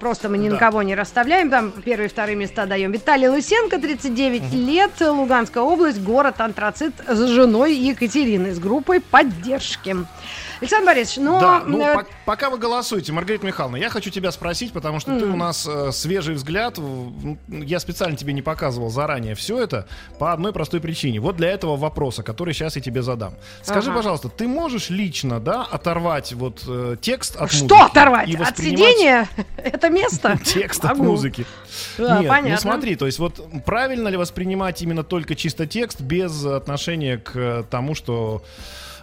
просто 0.00 0.28
мы 0.28 0.38
ни 0.38 0.48
да. 0.48 0.54
на 0.54 0.60
кого 0.60 0.82
не 0.82 0.94
расставляем, 0.94 1.50
там 1.50 1.72
первые 1.72 2.08
и 2.08 2.10
вторые 2.10 2.36
места 2.36 2.66
даем. 2.66 2.92
Виталий 2.92 3.28
Лысенко, 3.28 3.78
39 3.78 4.42
угу. 4.42 4.56
лет, 4.56 4.90
Луганская 5.00 5.62
область, 5.62 6.02
город 6.02 6.40
Антрацит 6.40 6.94
с 7.06 7.26
женой 7.28 7.74
Екатериной 7.74 8.52
с 8.52 8.58
группой 8.58 9.00
поддержки. 9.00 9.96
Александр 10.60 10.86
Борисович, 10.86 11.18
ну... 11.18 11.40
Да, 11.40 11.62
ну, 11.64 11.80
э... 11.80 11.94
по 11.94 12.06
пока 12.24 12.50
вы 12.50 12.58
голосуете, 12.58 13.12
Маргарита 13.12 13.46
Михайловна, 13.46 13.76
я 13.76 13.88
хочу 13.88 14.10
тебя 14.10 14.32
спросить, 14.32 14.72
потому 14.72 14.98
что 14.98 15.12
mm. 15.12 15.20
ты 15.20 15.26
у 15.26 15.36
нас 15.36 15.66
э, 15.66 15.92
свежий 15.92 16.34
взгляд. 16.34 16.78
Я 17.48 17.78
специально 17.78 18.16
тебе 18.16 18.32
не 18.32 18.42
показывал 18.42 18.90
заранее 18.90 19.34
все 19.34 19.62
это 19.62 19.86
по 20.18 20.32
одной 20.32 20.52
простой 20.52 20.80
причине. 20.80 21.20
Вот 21.20 21.36
для 21.36 21.48
этого 21.50 21.76
вопроса, 21.76 22.22
который 22.22 22.54
сейчас 22.54 22.76
я 22.76 22.82
тебе 22.82 23.02
задам. 23.02 23.34
Скажи, 23.62 23.90
ага. 23.90 23.98
пожалуйста, 23.98 24.28
ты 24.28 24.48
можешь 24.48 24.90
лично, 24.90 25.38
да, 25.38 25.62
оторвать 25.62 26.32
вот 26.32 26.64
э, 26.66 26.96
текст 27.00 27.36
от 27.36 27.50
что 27.50 27.64
музыки? 27.64 27.74
Что 27.74 27.84
оторвать? 27.84 28.34
От 28.34 28.58
сидения? 28.58 29.28
Это 29.56 29.90
место? 29.90 30.38
Текст 30.44 30.84
от 30.84 30.98
музыки. 30.98 31.46
Нет, 31.98 32.44
ну 32.44 32.56
смотри, 32.56 32.96
то 32.96 33.06
есть 33.06 33.18
вот 33.18 33.40
правильно 33.64 34.08
ли 34.08 34.16
воспринимать 34.16 34.82
именно 34.82 35.04
только 35.04 35.34
чисто 35.34 35.66
текст 35.66 36.00
без 36.00 36.44
отношения 36.44 37.18
к 37.18 37.66
тому, 37.70 37.94
что 37.94 38.42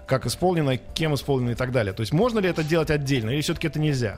как 0.05 0.25
исполнено, 0.25 0.77
кем 0.77 1.15
исполнено 1.15 1.51
и 1.51 1.55
так 1.55 1.71
далее. 1.71 1.93
То 1.93 2.01
есть 2.01 2.13
можно 2.13 2.39
ли 2.39 2.49
это 2.49 2.63
делать 2.63 2.91
отдельно 2.91 3.31
или 3.31 3.41
все-таки 3.41 3.67
это 3.67 3.79
нельзя? 3.79 4.17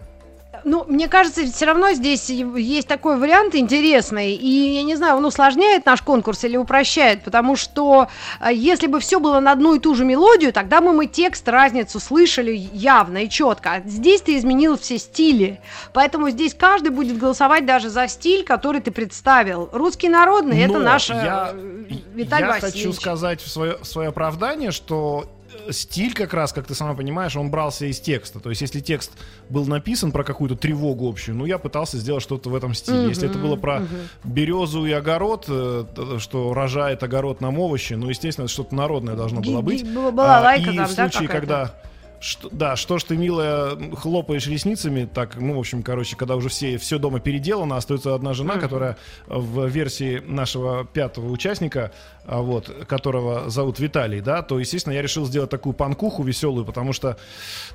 Ну, 0.68 0.84
мне 0.86 1.08
кажется, 1.08 1.46
все 1.46 1.66
равно 1.66 1.94
здесь 1.94 2.30
есть 2.30 2.90
такой 2.90 3.18
вариант 3.18 3.56
интересный, 3.56 4.34
и 4.34 4.74
я 4.76 4.84
не 4.84 4.98
знаю, 4.98 5.16
он 5.16 5.24
усложняет 5.24 5.86
наш 5.86 6.02
конкурс 6.02 6.44
или 6.44 6.58
упрощает, 6.58 7.24
потому 7.24 7.56
что 7.56 8.10
э, 8.42 8.54
если 8.54 8.88
бы 8.88 9.00
все 9.00 9.22
было 9.22 9.40
на 9.40 9.54
одну 9.54 9.76
и 9.76 9.80
ту 9.80 9.96
же 9.96 10.04
мелодию, 10.04 10.52
тогда 10.52 10.82
бы 10.82 10.92
мы 10.92 11.06
текст, 11.06 11.48
разницу 11.48 12.02
слышали 12.02 12.52
явно 12.52 13.20
и 13.20 13.30
четко. 13.30 13.76
А 13.76 13.80
здесь 13.80 14.20
ты 14.20 14.36
изменил 14.36 14.78
все 14.78 14.98
стили, 14.98 15.62
поэтому 15.94 16.32
здесь 16.32 16.54
каждый 16.54 16.90
будет 16.90 17.18
голосовать 17.18 17.66
даже 17.66 17.90
за 17.90 18.10
стиль, 18.10 18.44
который 18.44 18.82
ты 18.82 18.92
представил. 18.92 19.70
Русский 19.72 20.10
народный 20.10 20.58
Но 20.68 20.74
это 20.74 20.80
наш 20.80 21.10
я, 21.10 21.52
э, 21.54 21.86
Виталий 22.14 22.46
я 22.46 22.52
Васильевич. 22.52 22.84
хочу 22.84 22.92
сказать 22.92 23.40
в 23.40 23.48
свое, 23.50 23.78
в 23.78 23.86
свое 23.86 24.10
оправдание, 24.10 24.72
что 24.72 25.30
стиль 25.72 26.14
как 26.14 26.34
раз, 26.34 26.54
как 26.54 26.68
ты 26.68 26.76
сама 26.76 26.94
понимаешь, 26.94 27.36
он 27.36 27.50
брался 27.52 27.86
из 27.86 28.00
текста. 28.00 28.40
То 28.40 28.50
есть, 28.50 28.62
если 28.62 28.80
текст 28.80 29.12
был 29.50 29.66
написан 29.66 30.12
про 30.12 30.24
какую-то 30.24 30.56
тревогу 30.56 31.10
общую, 31.10 31.36
ну, 31.36 31.46
я 31.46 31.58
пытался 31.58 31.98
сделать 31.98 32.24
что-то 32.24 32.50
в 32.50 32.56
этом 32.56 32.74
стиле. 32.74 32.98
Uh-huh, 32.98 33.10
если 33.10 33.30
это 33.30 33.38
было 33.38 33.56
про 33.56 33.78
uh-huh. 33.78 33.88
березу 34.24 34.86
и 34.86 34.92
огород, 34.92 35.46
э, 35.48 35.86
что 36.20 36.54
рожает 36.54 37.04
огород 37.04 37.42
нам 37.42 37.60
овощи, 37.60 37.94
ну, 37.94 38.10
естественно, 38.10 38.46
это 38.46 38.54
что-то 38.54 38.76
народное 38.76 39.16
должно 39.16 39.42
было 39.42 39.62
быть. 39.62 39.84
Была 39.88 40.42
лайка 40.42 40.70
а, 40.70 40.74
и 40.74 40.78
там, 40.78 40.88
в 40.88 40.92
случае, 40.92 41.28
когда... 41.28 41.74
Что, 42.20 42.50
да, 42.52 42.76
что 42.76 42.98
ж 42.98 43.04
ты, 43.04 43.18
милая, 43.18 43.78
хлопаешь 43.96 44.48
ресницами, 44.48 45.08
так, 45.12 45.36
ну, 45.36 45.56
в 45.56 45.60
общем, 45.60 45.84
короче, 45.84 46.16
когда 46.16 46.36
уже 46.36 46.50
все, 46.50 46.78
все 46.78 46.98
дома 46.98 47.20
переделано, 47.20 47.78
остается 47.78 48.16
одна 48.16 48.34
жена, 48.34 48.56
uh-huh. 48.56 48.62
которая 48.62 48.98
в 49.28 49.68
версии 49.68 50.22
нашего 50.26 50.86
пятого 50.86 51.30
участника 51.32 51.92
а, 52.28 52.42
вот, 52.42 52.70
которого 52.90 53.50
зовут 53.50 53.80
Виталий, 53.80 54.20
да, 54.20 54.42
то, 54.42 54.60
естественно, 54.60 54.92
я 54.92 55.02
решил 55.02 55.26
сделать 55.26 55.50
такую 55.50 55.72
панкуху 55.72 56.24
веселую, 56.24 56.66
потому 56.66 56.92
что, 56.92 57.18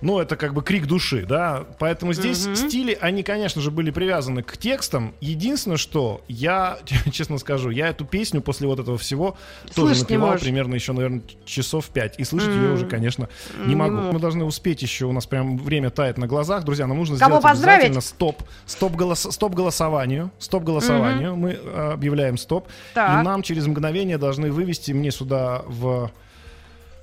ну, 0.02 0.18
это 0.18 0.36
как 0.36 0.52
бы 0.52 0.62
крик 0.62 0.86
души, 0.86 1.24
да, 1.26 1.64
поэтому 1.78 2.12
здесь 2.12 2.46
mm-hmm. 2.46 2.68
стили, 2.68 2.98
они, 3.00 3.22
конечно 3.22 3.62
же, 3.62 3.70
были 3.70 3.90
привязаны 3.90 4.42
к 4.42 4.58
текстам. 4.58 5.14
Единственное, 5.22 5.78
что 5.78 6.22
я, 6.28 6.78
честно 7.12 7.38
скажу, 7.38 7.70
я 7.70 7.88
эту 7.88 8.04
песню 8.04 8.42
после 8.42 8.68
вот 8.68 8.78
этого 8.78 8.98
всего 8.98 9.38
слышать 9.70 10.06
тоже 10.06 10.20
напевал 10.20 10.38
примерно 10.38 10.74
еще, 10.74 10.92
наверное, 10.92 11.22
часов 11.46 11.86
пять, 11.86 12.16
и 12.18 12.24
слышать 12.24 12.50
mm-hmm. 12.50 12.62
ее 12.62 12.72
уже, 12.72 12.86
конечно, 12.86 13.30
не 13.64 13.74
могу. 13.74 13.96
Mm-hmm. 13.96 14.12
Должны 14.32 14.46
успеть 14.46 14.80
еще, 14.80 15.04
у 15.04 15.12
нас 15.12 15.26
прям 15.26 15.58
время 15.58 15.90
тает 15.90 16.16
на 16.16 16.26
глазах, 16.26 16.64
друзья, 16.64 16.86
нам 16.86 16.96
нужно 16.96 17.18
Кого 17.18 17.32
сделать 17.32 17.42
поздравить? 17.42 17.84
обязательно 17.84 18.00
стоп, 18.00 18.42
стоп, 18.64 18.92
голос, 18.92 19.28
стоп 19.30 19.54
голосованию, 19.54 20.30
стоп 20.38 20.64
голосованию, 20.64 21.32
mm-hmm. 21.32 21.36
мы 21.36 21.58
а, 21.62 21.92
объявляем 21.92 22.38
стоп, 22.38 22.66
так. 22.94 23.20
и 23.20 23.24
нам 23.24 23.42
через 23.42 23.66
мгновение 23.66 24.16
должны 24.16 24.50
вывести 24.50 24.92
мне 24.92 25.10
сюда 25.10 25.62
в 25.66 26.10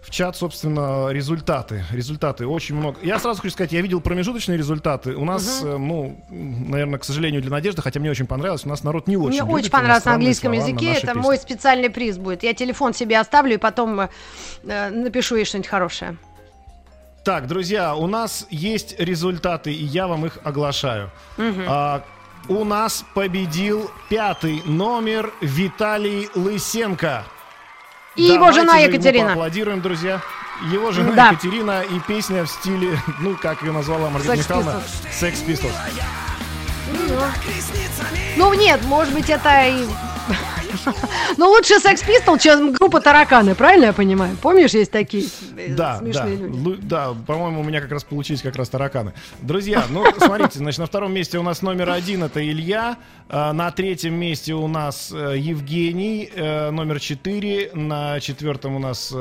в 0.02 0.12
чат, 0.12 0.36
собственно, 0.36 1.10
результаты. 1.12 1.84
Результаты 1.92 2.48
очень 2.48 2.76
много. 2.76 2.98
Я 3.04 3.20
сразу 3.20 3.42
хочу 3.42 3.54
сказать, 3.54 3.74
я 3.74 3.82
видел 3.82 4.00
промежуточные 4.00 4.58
результаты. 4.58 5.14
У 5.14 5.26
нас, 5.26 5.62
угу. 5.62 5.78
ну, 5.78 6.26
наверное, 6.30 7.00
к 7.00 7.04
сожалению, 7.04 7.42
для 7.42 7.52
Надежды, 7.52 7.82
хотя 7.82 8.00
мне 8.00 8.10
очень 8.10 8.26
понравилось, 8.26 8.66
у 8.66 8.70
нас 8.70 8.84
народ 8.84 9.08
не 9.08 9.18
очень. 9.18 9.44
Мне 9.44 9.54
очень 9.54 9.70
понравилось 9.70 10.06
на 10.06 10.14
английском 10.14 10.54
языке. 10.54 10.94
Это 10.94 11.08
песни. 11.08 11.20
мой 11.20 11.38
специальный 11.38 11.90
приз 11.90 12.18
будет. 12.18 12.44
Я 12.44 12.54
телефон 12.54 12.94
себе 12.94 13.20
оставлю 13.20 13.56
и 13.56 13.58
потом 13.58 14.00
э, 14.00 14.90
напишу 14.90 15.36
ей 15.36 15.44
что-нибудь 15.44 15.70
хорошее. 15.70 16.18
Так, 17.24 17.48
друзья, 17.48 17.96
у 17.96 18.08
нас 18.08 18.48
есть 18.50 19.00
результаты, 19.00 19.74
и 19.74 19.84
я 19.84 20.08
вам 20.08 20.26
их 20.26 20.38
оглашаю. 20.44 21.12
Угу. 21.38 21.62
А, 21.68 22.04
у 22.48 22.64
нас 22.64 23.04
победил 23.14 23.92
пятый 24.10 24.62
номер 24.66 25.32
Виталий 25.42 26.30
Лысенко. 26.34 27.26
И 28.16 28.28
Давайте 28.28 28.34
его 28.34 28.52
жена 28.52 28.78
Екатерина. 28.78 29.32
Аплодируем, 29.34 29.82
друзья. 29.82 30.22
Его 30.72 30.92
жена 30.92 31.14
да. 31.14 31.30
Екатерина 31.30 31.82
и 31.82 32.00
песня 32.00 32.44
в 32.44 32.48
стиле, 32.48 33.00
ну, 33.20 33.36
как 33.38 33.62
ее 33.62 33.72
назвала 33.72 34.10
Маргарита 34.10 34.38
Михайловна, 34.38 34.82
Sex 35.12 35.46
Pistols. 35.46 35.76
Ну, 38.36 38.54
нет, 38.54 38.84
может 38.86 39.14
быть, 39.14 39.30
это 39.30 39.68
и 39.68 39.86
ну, 41.38 41.50
лучше 41.50 41.76
Sex 41.76 42.06
Pistol, 42.06 42.40
чем 42.40 42.72
группа 42.74 43.02
Тараканы, 43.02 43.56
правильно 43.56 43.86
я 43.86 43.94
понимаю? 43.94 44.38
Помнишь, 44.42 44.72
есть 44.72 44.92
такие 44.92 45.26
э, 45.58 45.74
да, 45.74 45.98
смешные 45.98 46.38
да. 46.38 46.46
люди? 46.46 46.82
Да, 46.82 47.16
по-моему, 47.26 47.62
у 47.62 47.64
меня 47.64 47.82
как 47.82 47.92
раз 47.92 48.04
получились 48.04 48.42
как 48.42 48.56
раз 48.56 48.70
Тараканы. 48.70 49.14
Друзья, 49.42 49.84
ну, 49.90 50.06
смотрите, 50.18 50.60
значит, 50.60 50.80
на 50.80 50.86
втором 50.86 51.14
месте 51.14 51.38
у 51.38 51.44
нас 51.44 51.62
номер 51.62 51.90
один 51.90 52.24
это 52.24 52.46
Илья, 52.46 52.98
э, 53.30 53.52
на 53.52 53.72
третьем 53.72 54.14
месте 54.16 54.54
у 54.54 54.68
нас 54.68 55.12
э, 55.14 55.36
Евгений, 55.38 56.32
номер 56.36 57.00
четыре, 57.00 57.72
на 57.74 58.20
четвертом 58.20 58.76
у 58.76 58.80
нас... 58.80 59.14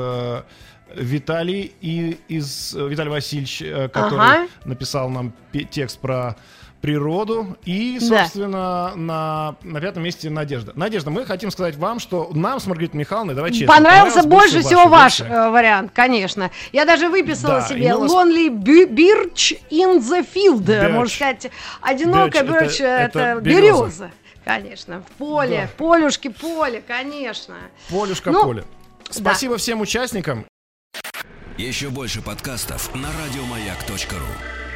Виталий 0.95 1.71
и 1.81 2.17
из 2.27 2.73
Виталий 2.73 3.11
Васильевич, 3.11 3.59
который 3.93 4.19
ага. 4.19 4.47
написал 4.65 5.11
нам 5.11 5.33
текст 5.69 5.99
про 5.99 6.35
природу. 6.81 7.57
И, 7.65 7.99
собственно, 7.99 8.91
да. 8.91 8.93
на, 8.95 9.55
на 9.63 9.81
пятом 9.81 10.03
месте 10.03 10.29
Надежда. 10.29 10.73
Надежда, 10.75 11.09
мы 11.09 11.25
хотим 11.25 11.51
сказать 11.51 11.75
вам, 11.75 11.99
что 11.99 12.29
нам 12.33 12.59
с 12.59 12.67
Маргаритой 12.67 12.99
Михайловной, 12.99 13.35
давай 13.35 13.51
честно, 13.51 13.67
понравился 13.67 14.23
больше 14.23 14.61
всего 14.61 14.87
ваш 14.87 15.21
э, 15.21 15.49
вариант, 15.49 15.91
конечно. 15.93 16.51
Я 16.71 16.85
даже 16.85 17.09
выписала 17.09 17.61
да, 17.61 17.67
себе 17.67 17.89
Lonely 17.89 18.49
Birch 18.49 19.59
in 19.69 19.99
the 19.99 20.25
Field. 20.33 20.63
Birch. 20.63 20.89
Можно 20.89 21.15
сказать, 21.15 21.51
одинокая 21.81 22.43
Birch, 22.43 22.83
это, 22.83 22.83
это, 22.83 23.19
это 23.19 23.41
береза. 23.41 24.11
Конечно, 24.45 25.03
в 25.03 25.11
поле, 25.17 25.69
да. 25.69 25.85
полюшки, 25.85 26.29
поле, 26.29 26.81
конечно. 26.85 27.55
Полюшка, 27.89 28.31
ну, 28.31 28.43
поле. 28.43 28.63
Спасибо 29.09 29.55
да. 29.55 29.59
всем 29.59 29.81
участникам. 29.81 30.45
Еще 31.57 31.89
больше 31.89 32.21
подкастов 32.21 32.95
на 32.95 33.09
радиомаяк.ру 33.21 34.68